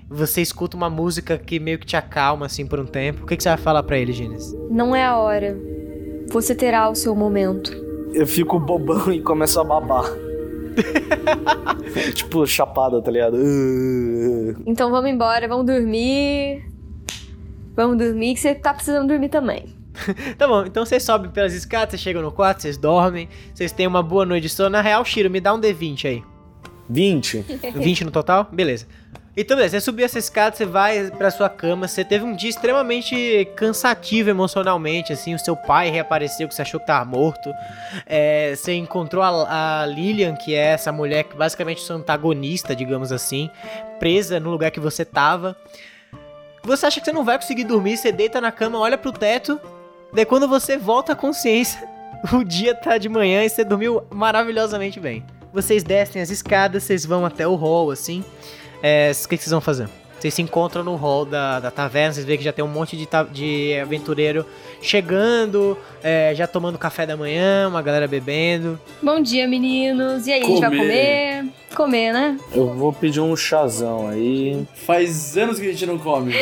[0.09, 3.23] Você escuta uma música que meio que te acalma, assim, por um tempo.
[3.23, 4.55] O que, que você vai falar pra ele, Gênesis?
[4.69, 5.57] Não é a hora.
[6.29, 7.71] Você terá o seu momento.
[8.13, 10.05] Eu fico bobão e começo a babar.
[12.13, 13.37] tipo, chapada, tá ligado?
[14.65, 16.63] Então vamos embora, vamos dormir.
[17.75, 19.75] Vamos dormir, que você tá precisando dormir também.
[20.37, 23.87] tá bom, então vocês sobem pelas escadas, vocês chegam no quarto, vocês dormem, vocês têm
[23.87, 24.69] uma boa noite de sono.
[24.69, 26.23] Na real, Shiro, me dá um D20 aí.
[26.89, 27.45] 20?
[27.75, 28.47] 20 no total?
[28.51, 28.87] Beleza.
[29.39, 32.49] Então, beleza, você subiu essa escada, você vai pra sua cama, você teve um dia
[32.49, 37.53] extremamente cansativo emocionalmente, assim, o seu pai reapareceu que você achou que tava morto,
[38.07, 42.75] é, você encontrou a, a, Lilian, que é essa mulher que basicamente é sua antagonista,
[42.75, 43.47] digamos assim,
[43.99, 45.55] presa no lugar que você tava.
[46.63, 49.61] Você acha que você não vai conseguir dormir, você deita na cama, olha pro teto,
[50.11, 51.87] daí quando você volta à consciência,
[52.33, 55.23] o dia tá de manhã e você dormiu maravilhosamente bem.
[55.53, 58.25] Vocês descem as escadas, vocês vão até o hall, assim,
[58.81, 59.89] é, o que, que vocês vão fazer?
[60.19, 62.97] Vocês se encontram no hall da, da taverna, vocês veem que já tem um monte
[62.97, 64.45] de, de aventureiro
[64.81, 68.79] chegando, é, já tomando café da manhã, uma galera bebendo.
[69.01, 70.25] Bom dia, meninos.
[70.25, 70.51] E aí, comer.
[70.51, 71.45] a gente vai comer?
[71.75, 72.37] Comer, né?
[72.53, 74.65] Eu vou pedir um chazão aí.
[74.85, 76.33] Faz anos que a gente não come.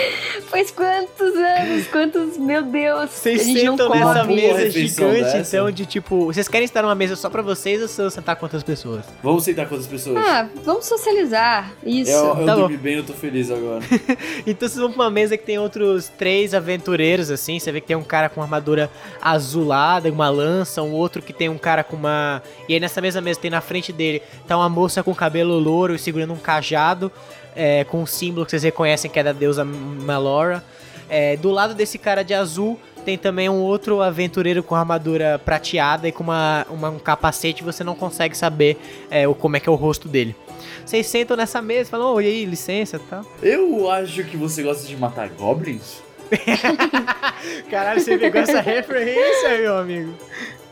[0.50, 1.88] Faz quantos anos?
[1.88, 3.10] Quantos, meu Deus.
[3.10, 5.56] Vocês sentam nessa mesa gigante, dessa.
[5.56, 8.46] então, de tipo, vocês querem estar numa mesa só pra vocês ou vocês sentar com
[8.46, 9.04] outras pessoas?
[9.24, 10.18] Vamos sentar com outras pessoas.
[10.18, 11.74] Ah, vamos socializar.
[11.84, 12.12] Isso.
[12.12, 12.84] Eu, eu tá dormi bom.
[12.84, 13.84] bem, eu tô feliz agora.
[14.46, 17.58] então vocês vão pra uma mesa que tem outros três aventureiros, assim.
[17.60, 21.34] Você vê que tem um cara com uma armadura azulada, uma lança, um outro que
[21.34, 22.44] tem um cara com uma.
[22.70, 25.95] E aí nessa mesma mesa tem na frente dele, tá uma moça com cabelo louro
[25.95, 27.11] e segurando um cajado.
[27.55, 30.63] É, com um símbolo que vocês reconhecem que é da deusa Malora.
[31.07, 36.07] É, do lado desse cara de azul tem também um outro aventureiro com armadura prateada
[36.07, 37.63] e com uma, uma um capacete.
[37.63, 38.78] Você não consegue saber
[39.09, 40.36] é, o, como é que é o rosto dele.
[40.84, 43.24] Vocês sentam nessa mesa e falam, oi aí, licença tá?
[43.41, 46.03] Eu acho que você gosta de matar goblins.
[47.70, 50.13] Caralho, você pegou essa referência, meu amigo.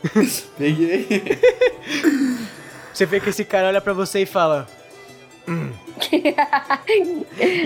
[0.58, 1.06] Peguei.
[2.94, 4.68] Você vê que esse cara olha pra você e fala.
[5.48, 5.72] Hum.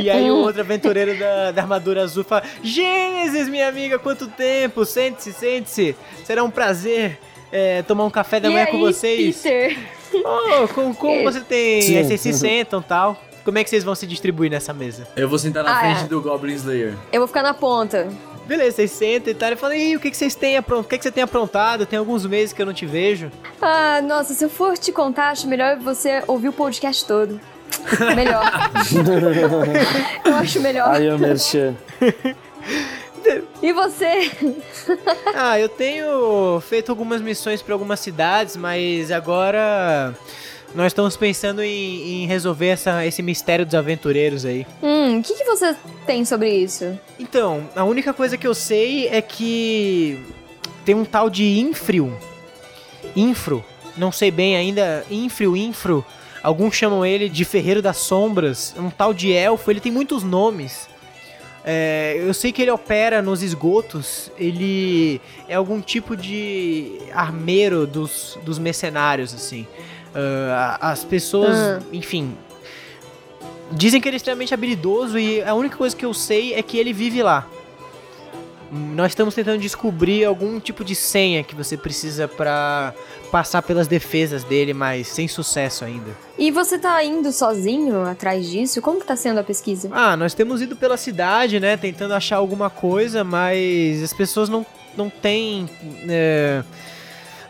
[0.01, 4.85] e aí o outro aventureiro da, da, armadura azul fala: Gênesis, minha amiga, quanto tempo!
[4.85, 5.95] Sente-se, sente-se.
[6.25, 7.19] Será um prazer
[7.53, 9.43] é, tomar um café da manhã com vocês.
[9.43, 9.79] Peter?
[10.15, 11.83] Oh, com, como você tem.
[11.83, 11.99] Sim.
[11.99, 13.23] Aí vocês se sentam tal.
[13.45, 15.07] Como é que vocês vão se distribuir nessa mesa?
[15.15, 16.09] Eu vou sentar na ah, frente é.
[16.09, 16.95] do Goblin Slayer.
[17.13, 18.09] Eu vou ficar na ponta.
[18.49, 19.53] Beleza, vocês sentam e tal.
[19.53, 20.87] E falam, e o que, que vocês têm aprontado?
[20.87, 21.85] O que, que você tem aprontado?
[21.85, 23.31] Tem alguns meses que eu não te vejo.
[23.61, 27.39] Ah, nossa, se eu for te contar, acho melhor você ouvir o podcast todo.
[28.17, 28.51] Melhor.
[30.25, 30.95] eu acho melhor.
[30.95, 31.77] Aí eu merchan.
[33.61, 34.31] E você?
[35.35, 40.15] ah, eu tenho feito algumas missões para algumas cidades, mas agora
[40.79, 44.65] nós estamos pensando em, em resolver essa, esse mistério dos aventureiros aí.
[44.81, 45.75] Hum, o que, que você
[46.07, 46.97] tem sobre isso?
[47.19, 50.25] Então, a única coisa que eu sei é que
[50.85, 52.17] tem um tal de Infrio.
[53.17, 53.65] Infro,
[53.97, 56.07] não sei bem ainda, Infrio, Infro.
[56.45, 60.89] Alguns chamam ele de Ferreiro das Sombras, um tal de elfo, ele tem muitos nomes.
[61.65, 68.39] É, eu sei que ele opera nos esgotos, ele é algum tipo de armeiro dos,
[68.45, 69.67] dos mercenários, assim.
[70.19, 71.81] Uh, as pessoas, ah.
[71.93, 72.37] enfim,
[73.71, 76.77] dizem que ele é extremamente habilidoso e a única coisa que eu sei é que
[76.77, 77.47] ele vive lá.
[78.71, 82.93] Nós estamos tentando descobrir algum tipo de senha que você precisa para
[83.31, 86.11] passar pelas defesas dele, mas sem sucesso ainda.
[86.37, 88.83] E você tá indo sozinho atrás disso?
[88.83, 89.89] Como que tá sendo a pesquisa?
[89.93, 94.67] Ah, nós temos ido pela cidade, né, tentando achar alguma coisa, mas as pessoas não,
[94.97, 95.69] não têm
[96.09, 96.63] é,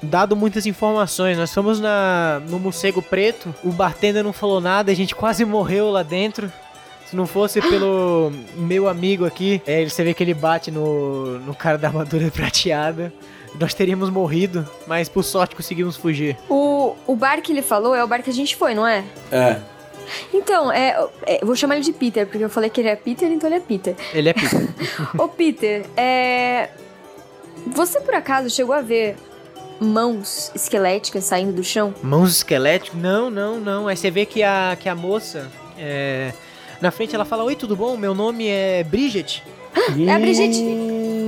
[0.02, 1.36] dado muitas informações.
[1.36, 5.90] Nós fomos na, no Morcego Preto, o bartender não falou nada, a gente quase morreu
[5.90, 6.52] lá dentro.
[7.06, 11.54] Se não fosse pelo meu amigo aqui, é, você vê que ele bate no, no
[11.54, 13.12] cara da armadura prateada.
[13.58, 16.36] Nós teríamos morrido, mas por sorte conseguimos fugir.
[16.50, 19.04] O, o bar que ele falou é o bar que a gente foi, não é?
[19.32, 19.58] É.
[20.32, 23.30] Então, é, é, vou chamar ele de Peter, porque eu falei que ele é Peter,
[23.30, 23.96] então ele é Peter.
[24.12, 24.68] Ele é Peter.
[25.18, 26.68] Ô, Peter, é.
[27.68, 29.16] Você por acaso chegou a ver
[29.80, 31.94] mãos esqueléticas saindo do chão?
[32.02, 32.98] Mãos esqueléticas?
[33.00, 33.88] Não, não, não.
[33.88, 35.50] Aí você vê que a, que a moça.
[35.78, 36.32] É...
[36.80, 37.96] Na frente ela fala: Oi, tudo bom?
[37.96, 39.42] Meu nome é Bridget.
[39.74, 40.58] é a Bridget.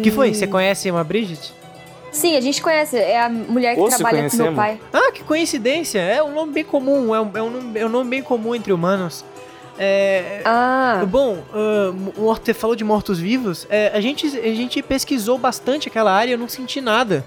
[0.03, 0.35] que foi?
[0.35, 1.53] Você conhece uma Bridget?
[2.13, 2.97] Sim, a gente conhece.
[2.97, 4.81] É a mulher que Ou trabalha com meu pai.
[4.93, 6.01] Ah, que coincidência.
[6.01, 7.15] É um nome bem comum.
[7.15, 9.25] É um, é um, nome, é um nome bem comum entre humanos.
[9.79, 11.39] É, Ah, Bom,
[12.19, 13.67] morto- você falou de mortos-vivos.
[13.71, 17.25] É, a, gente, a gente pesquisou bastante aquela área e eu não senti nada.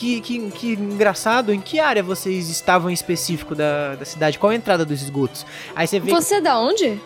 [0.00, 1.52] Que, que, que engraçado.
[1.52, 4.38] Em que área vocês estavam em específico da, da cidade?
[4.38, 5.44] Qual a entrada dos esgotos?
[5.76, 6.10] Aí você vê.
[6.10, 6.98] você é da onde?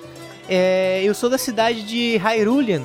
[0.48, 2.82] É, eu sou da cidade de Hyrulean.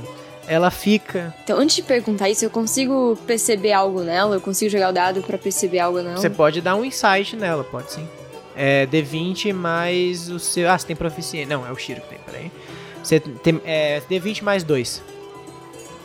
[0.47, 1.31] Ela fica.
[1.43, 4.37] Então, antes de perguntar isso, eu consigo perceber algo nela?
[4.37, 6.17] Eu consigo jogar o dado pra perceber algo nela?
[6.17, 8.07] Você pode dar um insight nela, pode sim.
[8.55, 10.71] É D20 mais o seu.
[10.71, 11.55] Ah, você tem proficiência.
[11.55, 12.51] Não, é o Shiro que tem, peraí.
[13.03, 13.61] Você tem.
[13.63, 15.03] É, D20 mais 2.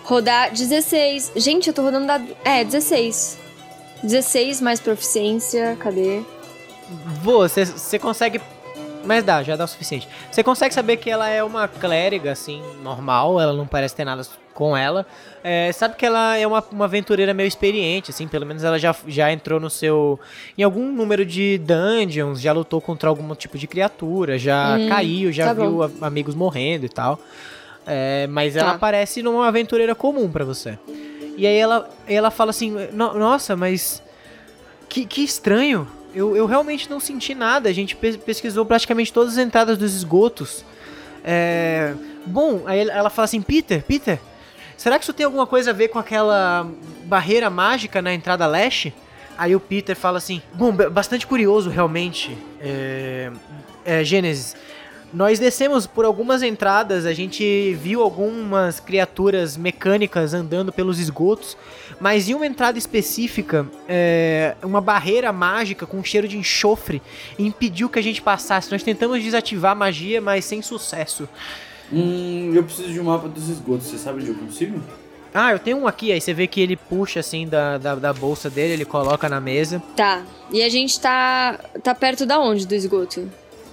[0.02, 1.32] Rodar 16.
[1.36, 2.26] Gente, eu tô rodando dado.
[2.44, 3.38] É, 16.
[4.04, 5.76] 16 mais proficiência.
[5.80, 6.22] Cadê?
[7.22, 8.40] Você, você consegue.
[9.04, 10.08] Mas dá, já dá o suficiente.
[10.30, 14.22] Você consegue saber que ela é uma clériga, assim, normal, ela não parece ter nada
[14.54, 15.04] com ela.
[15.42, 18.94] É, sabe que ela é uma, uma aventureira meio experiente, assim, pelo menos ela já,
[19.06, 20.18] já entrou no seu.
[20.56, 25.30] em algum número de dungeons, já lutou contra algum tipo de criatura, já Hum, caiu,
[25.30, 27.18] já tá viu a- amigos morrendo e tal.
[27.86, 28.78] É, mas ela Tá.
[28.78, 30.78] parece numa aventureira comum pra você.
[31.36, 34.02] E aí ela, ela fala assim: "No- Nossa, mas.
[34.88, 35.88] Que, que estranho.
[36.14, 37.68] Eu, eu realmente não senti nada.
[37.68, 40.64] A gente pes- pesquisou praticamente todas as entradas dos esgotos.
[41.24, 41.94] É,
[42.26, 44.18] Bom, aí ela- fala assim: Peter, Peter,
[44.76, 46.68] será que isso tem alguma coisa a ver com aquela
[47.04, 48.94] barreira mágica na entrada leste?
[49.36, 52.36] Aí o Peter fala assim: Bom, ba- bastante curioso realmente.
[52.60, 53.30] É,
[53.84, 54.54] é, Gênesis.
[55.14, 61.56] Nós descemos por algumas entradas, a gente viu algumas criaturas mecânicas andando pelos esgotos,
[62.00, 67.00] mas em uma entrada específica, é, uma barreira mágica com cheiro de enxofre
[67.38, 68.72] impediu que a gente passasse.
[68.72, 71.28] Nós tentamos desativar a magia, mas sem sucesso.
[71.92, 73.86] Hum, eu preciso de um mapa dos esgotos.
[73.86, 74.82] Você sabe onde eu consigo?
[75.32, 78.12] Ah, eu tenho um aqui, aí você vê que ele puxa assim da, da, da
[78.12, 79.80] bolsa dele, ele coloca na mesa.
[79.94, 80.24] Tá.
[80.50, 81.58] E a gente tá.
[81.84, 83.30] tá perto da onde do esgoto?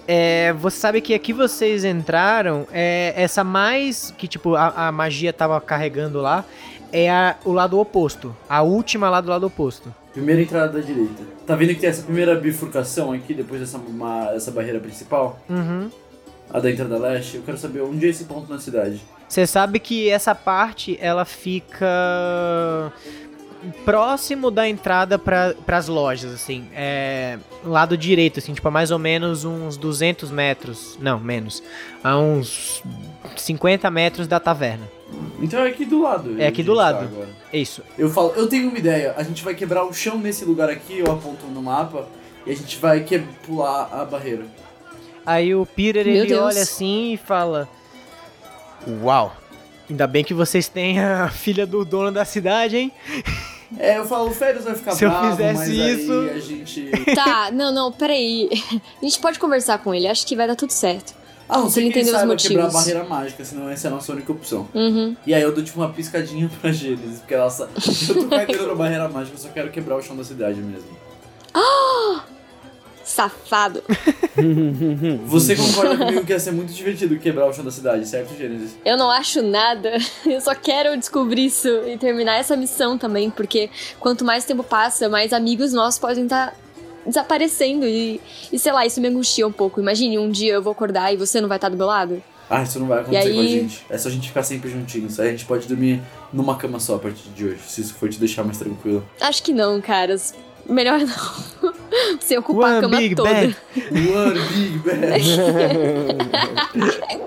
[0.07, 5.31] É, você sabe que aqui vocês entraram, é essa mais que tipo a, a magia
[5.31, 6.43] tava carregando lá,
[6.91, 8.35] é a- o lado oposto.
[8.49, 9.93] A última lá do lado oposto.
[10.11, 11.23] Primeira entrada da direita.
[11.47, 15.39] Tá vendo que tem essa primeira bifurcação aqui, depois dessa uma, essa barreira principal?
[15.49, 15.89] Uhum.
[16.49, 17.37] A da entrada leste?
[17.37, 19.01] Eu quero saber onde é esse ponto na cidade.
[19.29, 22.91] Você sabe que essa parte ela fica
[23.85, 28.99] próximo da entrada para as lojas, assim, é lado direito, assim, tipo a mais ou
[28.99, 31.61] menos uns 200 metros, não, menos,
[32.03, 32.83] a uns
[33.37, 34.87] 50 metros da taverna.
[35.41, 36.41] Então é aqui do lado.
[36.41, 36.99] É aqui do lado.
[36.99, 37.29] tá agora.
[37.51, 37.83] É isso.
[37.97, 39.13] Eu falo, eu tenho uma ideia.
[39.17, 42.07] A gente vai quebrar o chão nesse lugar aqui, eu aponto no mapa,
[42.45, 44.45] e a gente vai que pular a barreira.
[45.25, 46.41] Aí o Peter Meu ele Deus.
[46.41, 47.67] olha assim e fala:
[49.03, 49.35] Uau,
[49.91, 52.91] ainda bem que vocês têm a filha do dono da cidade, hein?
[53.79, 56.39] É, eu falo, o Férias vai ficar Se eu bravo, fizesse mas isso- aí a
[56.39, 56.91] gente...
[57.15, 58.49] Tá, não, não, peraí.
[59.01, 61.13] A gente pode conversar com ele, acho que vai dar tudo certo.
[61.47, 62.85] Ah, não Se sei ele que ele entender os saiba quebrar a motivos.
[62.85, 64.67] barreira mágica, senão essa é a nossa única opção.
[64.73, 65.15] Uhum.
[65.25, 67.67] E aí eu dou tipo uma piscadinha pra Gênesis, porque ela sa...
[68.09, 70.87] Eu tô cagando a barreira mágica, eu só quero quebrar o chão da cidade mesmo.
[73.11, 73.83] Safado.
[75.25, 78.71] Você concorda comigo que ia ser muito divertido quebrar o chão da cidade, certo, Gênesis?
[78.85, 79.97] Eu não acho nada.
[80.25, 85.09] Eu só quero descobrir isso e terminar essa missão também, porque quanto mais tempo passa,
[85.09, 86.55] mais amigos nossos podem estar
[87.05, 89.81] desaparecendo e, e sei lá, isso me angustia um pouco.
[89.81, 92.23] Imagine um dia eu vou acordar e você não vai estar do meu lado.
[92.49, 93.85] Ah, isso não vai acontecer E com a aí- gente.
[93.89, 95.19] É só a gente ficar sempre juntinhos.
[95.19, 96.01] Aí a gente pode dormir
[96.31, 99.05] numa cama só a partir de hoje, se isso for te deixar mais tranquilo.
[99.19, 100.33] Acho que não, caras.
[100.71, 101.71] Melhor não.
[102.19, 103.29] Você ocupar a One cama big toda.
[103.29, 103.55] bag.
[103.75, 105.21] One Big Bang!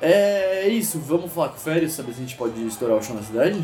[0.00, 3.16] é isso, vamos falar com o Férias, saber se a gente pode estourar o chão
[3.16, 3.54] na cidade?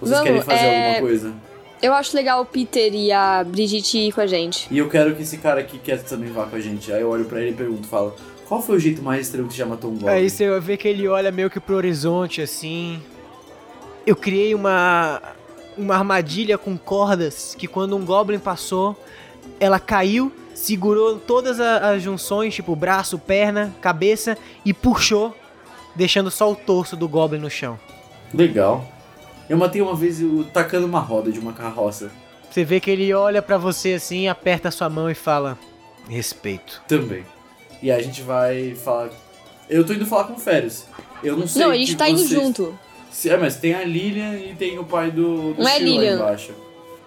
[0.00, 1.34] Vocês Vamos, querem fazer é- alguma coisa?
[1.82, 4.66] Eu acho legal o Peter e a Brigitte ir com a gente.
[4.70, 6.90] E eu quero que esse cara aqui quieto também vá com a gente.
[6.92, 8.14] Aí eu olho pra ele e pergunto, falo,
[8.48, 10.08] qual foi o jeito mais estranho que já matou um Goblin?
[10.08, 13.00] Aí você vê que ele olha meio que pro horizonte assim.
[14.06, 15.20] Eu criei uma
[15.76, 18.96] uma armadilha com cordas que quando um goblin passou,
[19.60, 25.34] ela caiu, segurou todas as junções, tipo braço, perna, cabeça e puxou,
[25.94, 27.78] deixando só o torso do goblin no chão.
[28.32, 28.84] Legal.
[29.48, 32.10] Eu matei uma vez eu, tacando uma roda de uma carroça.
[32.50, 35.58] Você vê que ele olha pra você assim, aperta a sua mão e fala:
[36.08, 36.82] "Respeito".
[36.88, 37.24] Também.
[37.82, 39.10] E aí a gente vai falar...
[39.68, 40.86] Eu tô indo falar com o Férias.
[41.22, 42.78] Eu não sei não, a gente tá indo vocês- junto.
[43.24, 46.16] É, mas tem a Lilian e tem o pai do, do Não é Lilian.
[46.16, 46.52] embaixo.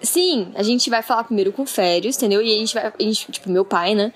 [0.02, 2.42] Sim, a gente vai falar primeiro com o Férios, entendeu?
[2.42, 2.88] E a gente vai.
[2.88, 4.14] A gente, tipo, meu pai, né?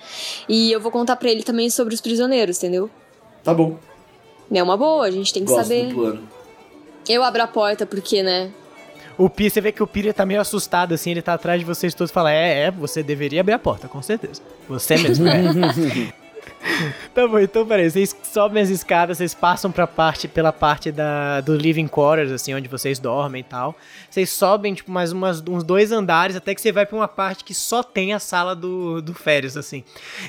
[0.48, 2.90] E eu vou contar pra ele também sobre os prisioneiros, entendeu?
[3.44, 3.78] Tá bom,
[4.52, 5.88] É uma boa, a gente tem que gosto saber.
[5.90, 6.30] do plano.
[7.10, 8.50] Eu abro a porta porque, né?
[9.18, 11.66] O Pi, você vê que o Peter tá meio assustado assim, ele tá atrás de
[11.66, 14.42] vocês todos e fala: "É, é, você deveria abrir a porta, com certeza.
[14.70, 15.42] Você mesmo é".
[17.14, 21.42] Tá bom, então peraí, vocês sobem as escadas, vocês passam pra parte, pela parte da,
[21.42, 23.76] do living quarters, assim, onde vocês dormem e tal.
[24.10, 27.44] Vocês sobem, tipo, mais umas, uns dois andares, até que você vai pra uma parte
[27.44, 29.84] que só tem a sala do, do Férias, assim.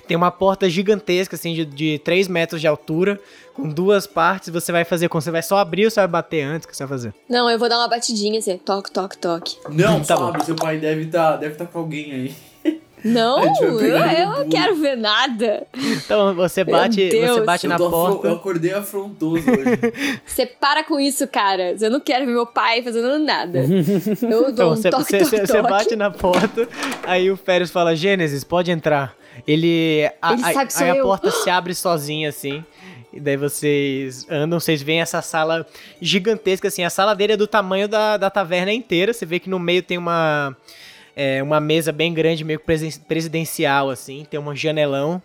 [0.06, 3.18] Tem uma porta gigantesca, assim, de, de 3 metros de altura,
[3.54, 6.42] com duas partes, você vai fazer, quando você vai só abrir ou você vai bater
[6.42, 7.14] antes, o que você vai fazer?
[7.28, 9.56] Não, eu vou dar uma batidinha assim, toque, toque, toque.
[9.70, 12.34] Não, Tá Fábio, seu pai deve estar deve tá com alguém aí.
[13.04, 13.52] Não, A
[13.98, 15.66] vai eu, não quero ver nada.
[15.76, 18.28] Então você bate, você bate Eu, na porta.
[18.28, 20.20] eu acordei afrontoso hoje.
[20.24, 21.76] Você para com isso, cara.
[21.80, 23.58] Eu não quero ver meu pai fazendo nada.
[23.60, 23.66] Eu
[24.40, 25.70] dou Então, um você, toque, você, toque, você toque.
[25.70, 26.66] bate na porta,
[27.04, 29.14] aí o Férias fala, Gênesis, pode entrar.
[29.46, 30.10] Ele.
[30.22, 31.02] a- Ele sou aí a eu.
[31.04, 32.64] porta se abre sozinha, assim.
[33.12, 35.64] E daí vocês andam, vocês veem essa sala
[36.00, 36.82] gigantesca, assim.
[36.82, 39.12] A sala dele é do tamanho da, da taverna inteira.
[39.12, 40.56] Você vê que no meio tem uma.
[41.16, 42.66] É, uma mesa bem grande, meio que
[43.06, 44.26] presidencial, assim.
[44.30, 45.22] Tem um janelão.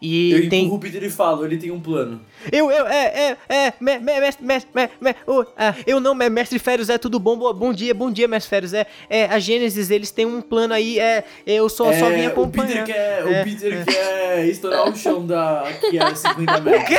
[0.00, 0.64] E Eu tem.
[0.64, 2.20] empurro o Peter e falo, ele tem um plano.
[2.52, 5.14] Eu, eu, é, é, é, me- me- mestre, mestre, me-
[5.56, 8.50] ah, eu não, me- mestre Férios, é tudo bom, boa- bom dia, bom dia, mestre
[8.50, 12.20] Férios, é, é, a Gênesis, eles têm um plano aí, é, eu só, só vim
[12.24, 12.84] É, o Peter acompanhar.
[12.84, 16.88] quer, É, o Peter quer estourar o chão da, aqui a 50 metros.
[16.88, 16.98] Quê?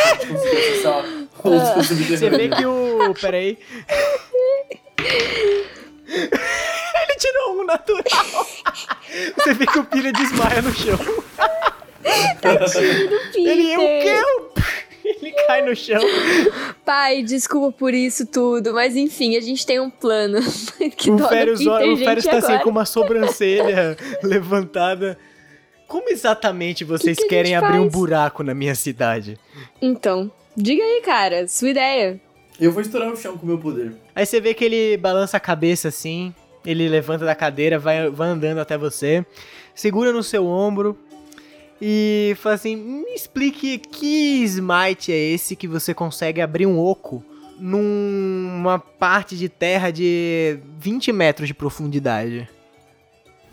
[1.43, 1.75] o Ah.
[1.83, 3.59] Você vê que o, peraí.
[7.17, 8.47] Tirou um natural.
[9.37, 10.97] Você vê que o Pira desmaia no chão.
[13.35, 14.21] Ele, o quê?
[15.03, 16.01] Ele cai no chão.
[16.85, 20.39] Pai, desculpa por isso tudo, mas enfim, a gente tem um plano.
[20.95, 25.17] que o do Férios, Peter, o Férios tá assim com uma sobrancelha levantada.
[25.87, 27.93] Como exatamente vocês que a querem abrir um faz?
[27.93, 29.39] buraco na minha cidade?
[29.81, 32.19] Então, diga aí, cara, sua ideia.
[32.59, 33.93] Eu vou estourar o chão com o meu poder.
[34.13, 36.33] Aí você vê que ele balança a cabeça assim,
[36.67, 39.25] ele levanta da cadeira, vai, vai andando até você,
[39.73, 40.97] segura no seu ombro
[41.81, 47.23] e fala assim: me explique que smite é esse que você consegue abrir um oco
[47.57, 52.49] numa parte de terra de 20 metros de profundidade.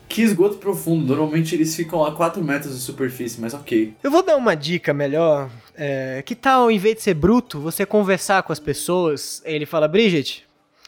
[0.08, 1.06] Que esgoto profundo.
[1.06, 3.94] Normalmente eles ficam a 4 metros de superfície, mas ok.
[4.02, 5.50] Eu vou dar uma dica melhor.
[5.74, 9.40] É, que tal, em vez de ser bruto, você conversar com as pessoas?
[9.44, 10.44] Ele fala, Bridget.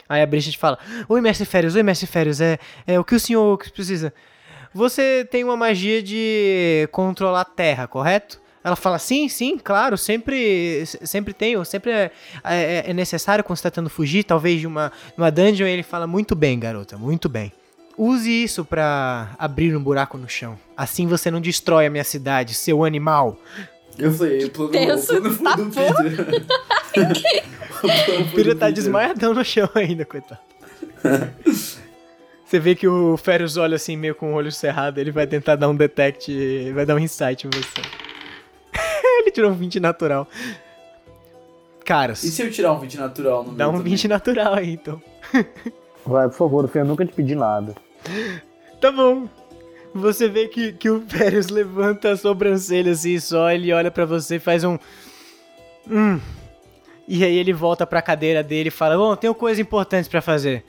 [0.09, 0.79] Aí a Bridget fala:
[1.09, 4.13] Oi, mestre Férias, oi, mestre Férias, é, é o que o senhor precisa?
[4.73, 8.41] Você tem uma magia de controlar a terra, correto?
[8.63, 12.11] Ela fala: Sim, sim, claro, sempre, sempre tenho, sempre é,
[12.45, 15.67] é, é necessário quando você tá tentando fugir, talvez de uma, uma dungeon.
[15.67, 17.53] Ele fala: Muito bem, garota, muito bem.
[17.97, 20.59] Use isso pra abrir um buraco no chão.
[20.77, 23.39] Assim você não destrói a minha cidade, seu animal.
[23.99, 26.45] Eu falei, o plano, o tenso, plano tá do Peter.
[28.21, 30.41] o Pira tá desmaiadão no chão ainda, coitado.
[32.45, 35.57] Você vê que o Férios olha assim, meio com o olho cerrado, ele vai tentar
[35.57, 37.83] dar um detect, vai dar um insight em você.
[39.21, 40.29] ele tirou um 20 natural.
[41.85, 43.93] Caras, E se eu tirar um 20 natural no dá um também?
[43.93, 45.01] 20 natural aí, então.
[46.05, 47.75] Vai, por favor, Fê, eu nunca te pedi nada.
[48.81, 49.29] Tá bom.
[49.95, 54.37] Você vê que, que o Férios levanta a sobrancelha assim só, ele olha pra você
[54.37, 54.79] e faz um.
[55.89, 56.21] Hum.
[57.09, 60.65] E aí ele volta pra cadeira dele e fala: Bom, tenho coisas importantes pra fazer.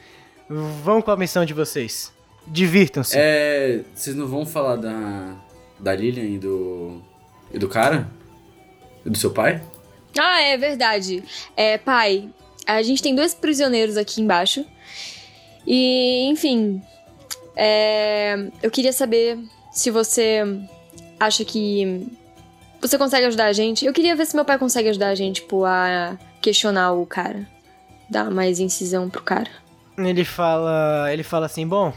[0.50, 2.14] Vão com a missão de vocês.
[2.46, 3.18] Divirtam-se.
[3.18, 3.82] É.
[3.94, 5.36] Vocês não vão falar da.
[5.80, 7.02] Da Lilian e do.
[7.54, 8.10] E do cara?
[9.06, 9.62] E do seu pai?
[10.18, 11.24] Ah, é verdade.
[11.56, 12.30] É, pai,
[12.66, 14.66] a gente tem dois prisioneiros aqui embaixo.
[15.66, 16.82] E, enfim,
[17.56, 19.40] é, eu queria saber
[19.72, 20.44] se você
[21.20, 22.08] acha que
[22.82, 23.86] você consegue ajudar a gente.
[23.86, 27.48] Eu queria ver se meu pai consegue ajudar a gente, tipo, a questionar o cara.
[28.10, 29.50] Dar mais incisão pro cara.
[29.98, 31.12] Ele fala.
[31.12, 31.92] Ele fala assim, bom.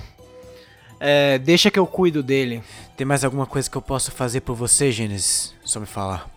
[0.98, 2.62] é, deixa que eu cuido dele.
[2.96, 5.54] Tem mais alguma coisa que eu possa fazer por você, Gênesis?
[5.64, 6.28] Só me falar.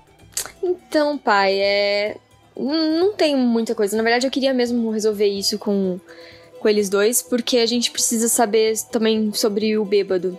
[0.62, 2.18] Então, pai, é.
[2.56, 3.98] Não tem muita coisa.
[3.98, 6.00] Na verdade, eu queria mesmo resolver isso com,
[6.60, 10.38] com eles dois, porque a gente precisa saber também sobre o bêbado.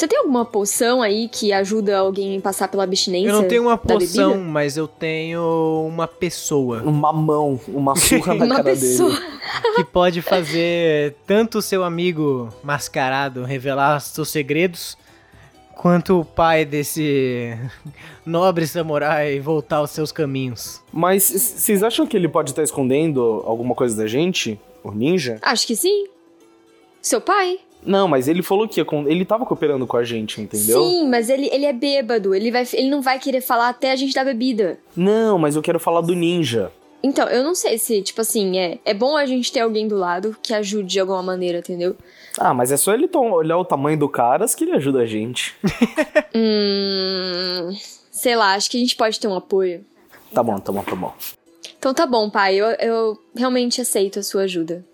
[0.00, 3.28] Você tem alguma poção aí que ajuda alguém a passar pela abstinência?
[3.28, 4.48] Eu não tenho uma poção, bebida?
[4.50, 9.10] mas eu tenho uma pessoa Uma mão, uma surra na Uma cara pessoa.
[9.10, 9.26] dele.
[9.76, 14.96] que pode fazer tanto o seu amigo mascarado revelar seus segredos,
[15.76, 17.54] quanto o pai desse
[18.24, 20.80] nobre samurai voltar aos seus caminhos.
[20.90, 24.58] Mas vocês acham que ele pode estar escondendo alguma coisa da gente?
[24.82, 25.36] O ninja?
[25.42, 26.06] Acho que sim.
[27.02, 27.58] Seu pai?
[27.84, 30.82] Não, mas ele falou que ele tava cooperando com a gente, entendeu?
[30.82, 32.34] Sim, mas ele, ele é bêbado.
[32.34, 34.78] Ele, vai, ele não vai querer falar até a gente dar bebida.
[34.94, 36.70] Não, mas eu quero falar do ninja.
[37.02, 39.96] Então, eu não sei se, tipo assim, é, é bom a gente ter alguém do
[39.96, 41.96] lado que ajude de alguma maneira, entendeu?
[42.38, 45.54] Ah, mas é só ele olhar o tamanho do caras que ele ajuda a gente.
[46.32, 47.76] Hum.
[48.10, 49.84] sei lá, acho que a gente pode ter um apoio.
[50.32, 51.12] Tá bom, tá bom, tá bom.
[51.76, 54.84] Então tá bom, pai, eu, eu realmente aceito a sua ajuda.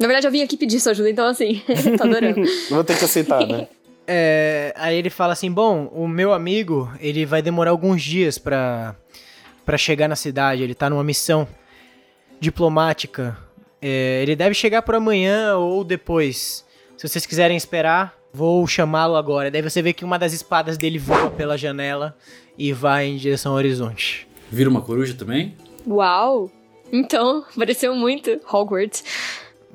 [0.00, 1.62] Na verdade, eu vim aqui pedir sua ajuda, então assim,
[1.98, 2.40] tô adorando.
[2.70, 3.68] Vou ter que aceitar, né?
[4.12, 8.96] É, aí ele fala assim: Bom, o meu amigo, ele vai demorar alguns dias pra,
[9.64, 10.64] pra chegar na cidade.
[10.64, 11.46] Ele tá numa missão
[12.40, 13.38] diplomática.
[13.80, 16.64] É, ele deve chegar por amanhã ou depois.
[16.96, 19.48] Se vocês quiserem esperar, vou chamá-lo agora.
[19.48, 22.16] Daí você vê que uma das espadas dele voa pela janela
[22.58, 24.26] e vai em direção ao horizonte.
[24.50, 25.54] Vira uma coruja também?
[25.86, 26.50] Uau!
[26.92, 29.04] Então, pareceu muito Hogwarts.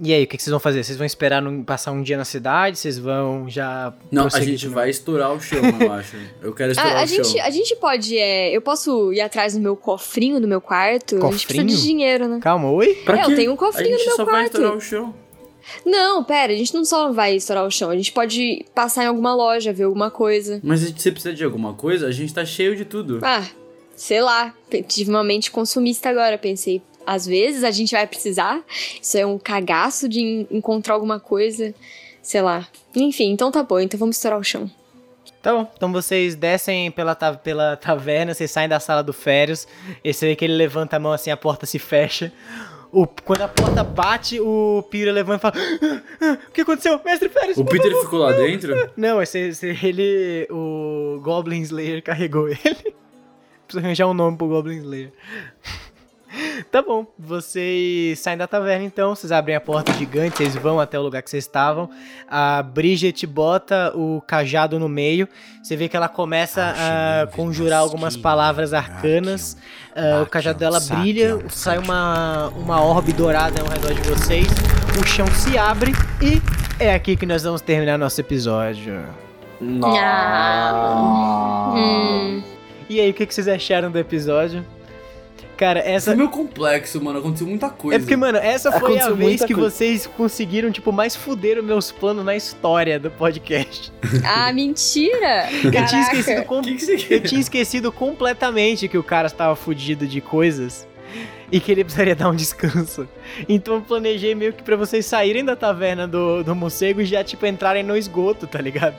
[0.01, 0.83] E aí, o que, que vocês vão fazer?
[0.83, 2.77] Vocês vão esperar num- passar um dia na cidade?
[2.77, 3.93] Vocês vão já.
[4.11, 6.17] Não, a gente vai estourar o chão, eu acho.
[6.41, 7.41] Eu quero estourar Ah, a, o gente, chão.
[7.45, 8.17] a gente pode.
[8.17, 11.15] é, eu posso ir atrás do meu cofrinho do meu quarto?
[11.15, 11.67] A gente precisa Cofrinho?
[11.67, 12.39] de dinheiro, né?
[12.41, 12.93] Calma, oi?
[13.05, 13.35] Pra É, eu quê?
[13.35, 14.47] tenho um cofrinho A gente no meu só vai quarto.
[14.55, 15.13] estourar o chão.
[15.85, 19.07] Não, pera, a gente não só vai estourar o chão, a gente pode passar em
[19.07, 20.59] alguma loja, ver alguma coisa.
[20.63, 23.19] Mas se você precisa de alguma coisa, a gente tá cheio de tudo.
[23.23, 23.43] Ah,
[23.95, 24.53] sei lá.
[24.87, 26.81] Tive uma mente consumista agora, pensei.
[27.05, 28.61] Às vezes a gente vai precisar.
[29.01, 31.73] Isso é um cagaço de en- encontrar alguma coisa.
[32.21, 32.67] Sei lá.
[32.95, 34.69] Enfim, então tá bom, então vamos estourar o chão.
[35.41, 35.71] Tá bom.
[35.77, 39.67] Então vocês descem pela, ta- pela taverna, vocês saem da sala do Férios.
[40.03, 42.31] E você vê que ele levanta a mão assim, a porta se fecha.
[42.91, 46.99] O, quando a porta bate, o Pira levanta e fala: "Ah, ah, O que aconteceu?
[47.03, 47.57] Mestre Férios!
[47.57, 48.89] O Peter favor." ficou lá dentro?
[48.95, 50.47] Não, esse, esse- ele.
[50.49, 52.95] O Goblin Slayer carregou ele.
[53.67, 55.11] Precisa arranjar um nome pro Goblin Slayer.
[56.71, 60.99] Tá bom, vocês saem da taverna então, vocês abrem a porta gigante, vocês vão até
[60.99, 61.89] o lugar que vocês estavam.
[62.27, 65.27] A Bridget bota o cajado no meio,
[65.61, 69.57] você vê que ela começa a conjurar algumas palavras arcanas.
[69.95, 74.47] Ah, o cajado dela brilha, sai uma, uma orbe dourada ao redor de vocês,
[74.99, 76.41] o chão se abre e
[76.79, 79.01] é aqui que nós vamos terminar nosso episódio.
[79.61, 80.01] Nossa.
[81.77, 82.43] Hum.
[82.89, 84.65] E aí, o que vocês acharam do episódio?
[85.57, 86.11] Cara, essa.
[86.11, 87.19] Foi meio complexo, mano.
[87.19, 87.95] Aconteceu muita coisa.
[87.95, 89.69] É porque, mano, essa foi a Aconteceu vez muita que coisa.
[89.69, 93.91] vocês conseguiram, tipo, mais fuder os meus planos na história do podcast.
[94.25, 95.47] Ah, mentira!
[95.63, 96.61] Eu tinha esquecido com...
[96.65, 100.87] Que, que você Eu tinha esquecido completamente que o cara estava fudido de coisas
[101.51, 103.07] e que ele precisaria dar um descanso.
[103.47, 107.23] Então eu planejei meio que pra vocês saírem da taverna do, do morcego e já,
[107.23, 108.95] tipo, entrarem no esgoto, tá ligado?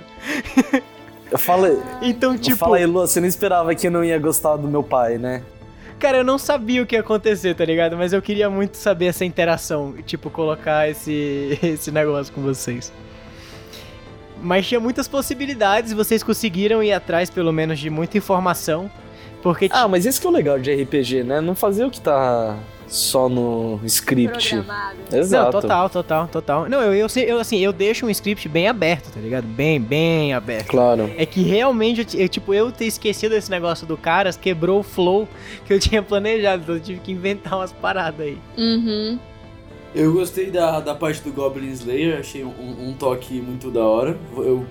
[1.30, 4.56] Eu falei, Então, tipo, fala aí, Lu, você não esperava que eu não ia gostar
[4.56, 5.42] do meu pai, né?
[5.98, 7.96] Cara, eu não sabia o que ia acontecer, tá ligado?
[7.96, 12.92] Mas eu queria muito saber essa interação, tipo, colocar esse, esse negócio com vocês.
[14.42, 18.90] Mas tinha muitas possibilidades, vocês conseguiram ir atrás, pelo menos, de muita informação.
[19.42, 21.40] Porque Ah, mas esse que é o legal de RPG, né?
[21.40, 22.56] Não fazer o que tá
[22.86, 24.50] só no script.
[24.50, 24.96] Programado.
[25.12, 25.44] Exato.
[25.44, 26.68] Não, total, total, total.
[26.68, 29.44] Não, eu, eu, sei- eu, assim, eu deixo um script bem aberto, tá ligado?
[29.46, 30.68] Bem, bem aberto.
[30.68, 31.10] Claro.
[31.16, 35.28] É que realmente, eu, tipo, eu ter esquecido esse negócio do Caras quebrou o flow
[35.64, 38.38] que eu tinha planejado, então eu tive que inventar umas paradas aí.
[38.56, 39.18] Uhum.
[39.94, 44.16] Eu gostei da, da parte do Goblin Slayer, achei um, um toque muito da hora.
[44.36, 44.66] Eu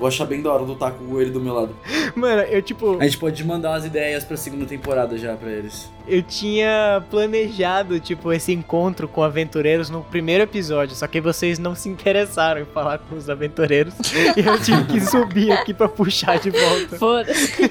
[0.00, 1.76] vou achar bem da hora lutar com ele do meu lado.
[2.16, 5.88] Mano, eu, tipo, A gente pode mandar as ideias pra segunda temporada já pra eles.
[6.08, 11.74] eu tinha planejado, tipo, esse encontro com aventureiros no primeiro episódio, só que vocês não
[11.76, 13.94] se interessaram em falar com os aventureiros
[14.36, 16.96] e eu tive que subir aqui pra puxar de volta.
[16.98, 17.70] Foda-se.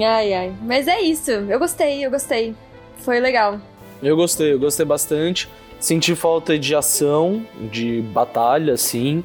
[0.00, 0.52] ai, ai.
[0.62, 1.30] Mas é isso.
[1.30, 2.54] Eu gostei, eu gostei.
[2.98, 3.60] Foi legal.
[4.02, 5.48] Eu gostei, eu gostei bastante.
[5.84, 9.22] Senti falta de ação, de batalha, assim.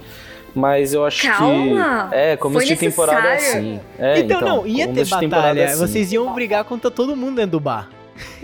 [0.54, 2.10] Mas eu acho Calma!
[2.10, 2.16] que.
[2.18, 3.80] É, começo de temporada é assim.
[3.98, 5.78] É, então, não, ia ter temporada batalha, é assim.
[5.80, 7.90] vocês iam brigar contra todo mundo dentro do bar.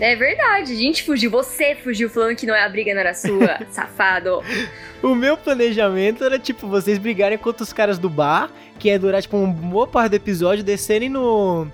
[0.00, 1.30] É verdade, a gente fugiu.
[1.30, 4.42] Você fugiu falando que não é a briga, não era sua, safado.
[5.02, 9.20] O meu planejamento era, tipo, vocês brigarem contra os caras do bar, que ia durar,
[9.20, 11.66] tipo, uma boa parte do episódio, descerem no,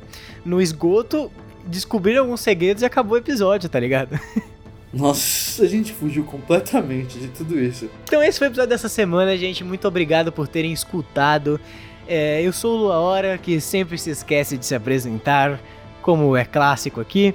[0.45, 1.30] no esgoto,
[1.64, 4.18] descobrirem alguns segredos e acabou o episódio, tá ligado?
[4.93, 7.88] Nossa, a gente fugiu completamente de tudo isso.
[8.05, 9.64] Então esse foi o episódio dessa semana, gente.
[9.64, 11.59] Muito obrigado por terem escutado.
[12.07, 15.59] É, eu sou o Lua Hora, que sempre se esquece de se apresentar,
[16.03, 17.34] como é clássico aqui.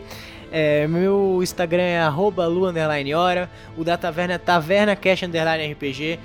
[0.51, 6.19] É, meu Instagram é arroba Lu underline hora, o da Taverna é TavernaCash underline RPG.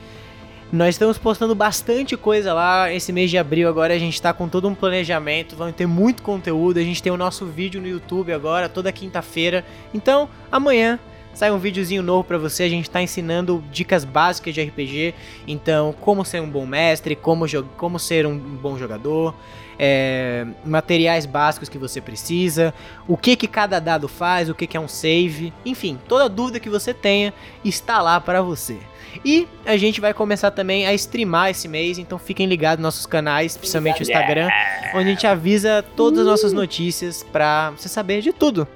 [0.72, 2.90] Nós estamos postando bastante coisa lá.
[2.90, 5.54] Esse mês de abril agora a gente tá com todo um planejamento.
[5.54, 6.78] Vamos ter muito conteúdo.
[6.78, 9.66] A gente tem o nosso vídeo no YouTube agora, toda quinta-feira.
[9.92, 10.98] Então, amanhã
[11.34, 12.64] sai um videozinho novo pra você.
[12.64, 15.14] A gente tá ensinando dicas básicas de RPG.
[15.46, 19.34] Então, como ser um bom mestre, como, como ser um bom jogador,
[19.78, 22.72] é, materiais básicos que você precisa,
[23.08, 26.60] o que que cada dado faz, o que que é um save, enfim, toda dúvida
[26.60, 27.32] que você tenha
[27.64, 28.78] está lá para você.
[29.24, 33.06] E a gente vai começar também a streamar esse mês, então fiquem ligados nos nossos
[33.06, 34.48] canais, principalmente o Instagram,
[34.94, 38.66] onde a gente avisa todas as nossas notícias pra você saber de tudo.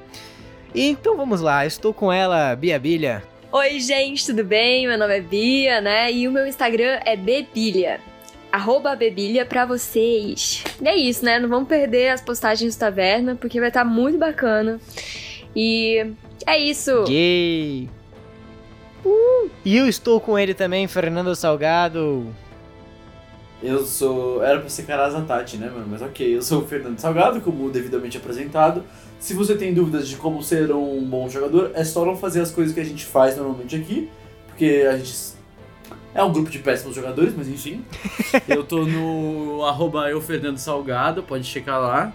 [0.74, 3.22] Então vamos lá, estou com ela, Bia Bilha.
[3.52, 4.86] Oi, gente, tudo bem?
[4.86, 6.12] Meu nome é Bia, né?
[6.12, 8.00] E o meu Instagram é Bebilha.
[8.52, 10.64] Arroba Bebilha pra vocês.
[10.80, 11.38] E é isso, né?
[11.38, 14.80] Não vamos perder as postagens do Taverna, porque vai estar tá muito bacana.
[15.54, 16.12] E
[16.46, 17.04] é isso.
[17.08, 17.88] Yay!
[19.04, 19.48] Uh.
[19.64, 22.26] E eu estou com ele também, Fernando Salgado.
[23.62, 24.42] Eu sou.
[24.44, 25.86] Era pra ser Caraza Tati, né, mano?
[25.88, 28.84] Mas ok, eu sou o Fernando Salgado, como devidamente apresentado.
[29.26, 32.52] Se você tem dúvidas de como ser um bom jogador, é só não fazer as
[32.52, 34.08] coisas que a gente faz normalmente aqui,
[34.46, 35.12] porque a gente
[36.14, 37.84] é um grupo de péssimos jogadores, mas enfim.
[38.46, 42.12] eu tô no arroba eu Fernando Salgado, pode checar lá.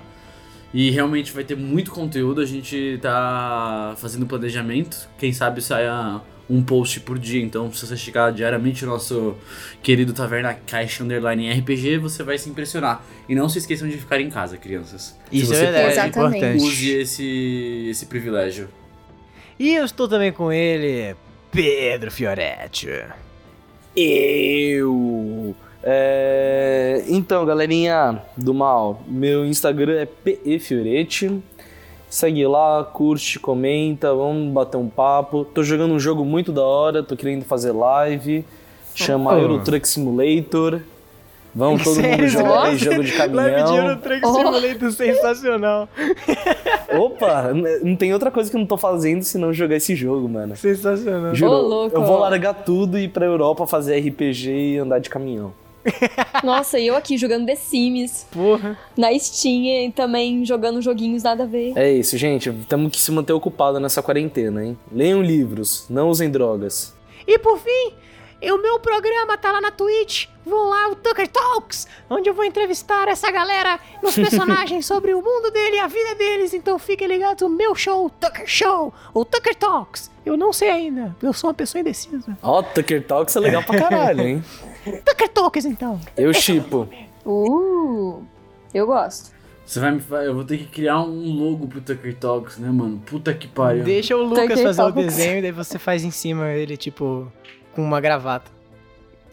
[0.74, 5.10] E realmente vai ter muito conteúdo, a gente tá fazendo planejamento.
[5.18, 7.42] Quem sabe saia um post por dia.
[7.42, 9.36] Então, se você chegar diariamente no nosso
[9.82, 13.04] querido Taverna Caixa Underline RPG, você vai se impressionar.
[13.28, 15.18] E não se esqueçam de ficar em casa, crianças.
[15.32, 16.64] Isso é, verdade, é importante.
[16.64, 18.70] Use esse, esse privilégio.
[19.60, 21.16] E eu estou também com ele,
[21.52, 22.90] Pedro Fioretti.
[23.96, 25.56] Eu.
[25.84, 27.04] É...
[27.08, 31.42] Então, galerinha do mal, meu Instagram é PEFioretti.
[32.12, 35.46] Segue lá, curte, comenta, vamos bater um papo.
[35.46, 38.44] Tô jogando um jogo muito da hora, tô querendo fazer live.
[38.94, 39.38] Chama oh.
[39.38, 40.82] Euro Truck Simulator.
[41.56, 43.46] Vamos todo mundo jogar aí jogo de caminhão.
[43.46, 44.34] Live de Euro Truck oh.
[44.34, 45.88] Simulator sensacional.
[47.00, 50.54] Opa, não tem outra coisa que eu não tô fazendo senão jogar esse jogo, mano.
[50.58, 51.34] Sensacional.
[51.34, 55.10] Juro, oh, eu vou largar tudo e ir pra Europa fazer RPG e andar de
[55.10, 55.54] caminhão.
[56.44, 58.28] Nossa, e eu aqui jogando The Sims.
[58.32, 58.78] Porra.
[58.98, 61.74] Na Steam e também jogando joguinhos nada a ver.
[61.76, 62.52] É isso, gente.
[62.68, 64.78] Temos que se manter ocupado nessa quarentena, hein?
[64.92, 66.94] Leiam livros, não usem drogas.
[67.28, 67.94] E por fim,
[68.50, 70.28] o meu programa tá lá na Twitch.
[70.44, 75.22] Vão lá, o Tucker Talks, onde eu vou entrevistar essa galera nos personagens sobre o
[75.22, 76.54] mundo dele e a vida deles.
[76.54, 80.10] Então fiquem ligados no meu show, Tucker Show, ou Tucker Talks.
[80.26, 82.38] Eu não sei ainda, eu sou uma pessoa indecisa.
[82.42, 84.44] Ó, oh, Tucker Talks é legal pra caralho, hein?
[85.06, 86.00] Tucker Talks, então.
[86.18, 86.88] Eu chipo.
[87.26, 88.24] Uh,
[88.74, 89.32] eu gosto.
[89.66, 93.02] Você vai me Eu vou ter que criar um logo pro Tucker Talks, né, mano?
[93.06, 93.84] Puta que pariu.
[93.84, 95.04] Deixa o Lucas Tucker fazer Talks.
[95.04, 97.32] o desenho e daí você faz em cima ele, tipo
[97.74, 98.52] com uma gravata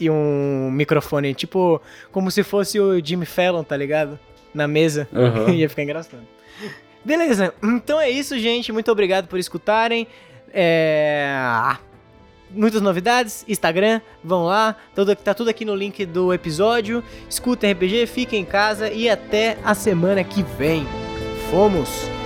[0.01, 1.80] e um microfone, tipo,
[2.12, 4.18] como se fosse o Jimmy Fallon, tá ligado?
[4.55, 5.09] Na mesa.
[5.12, 5.51] Uhum.
[5.59, 6.22] Ia ficar engraçado.
[7.05, 8.70] Beleza, então é isso, gente.
[8.72, 10.07] Muito obrigado por escutarem.
[10.53, 11.76] É...
[12.51, 17.03] Muitas novidades, Instagram, vão lá, tudo, tá tudo aqui no link do episódio.
[17.28, 20.86] Escutem RPG, fiquem em casa e até a semana que vem.
[21.51, 22.18] Fomos!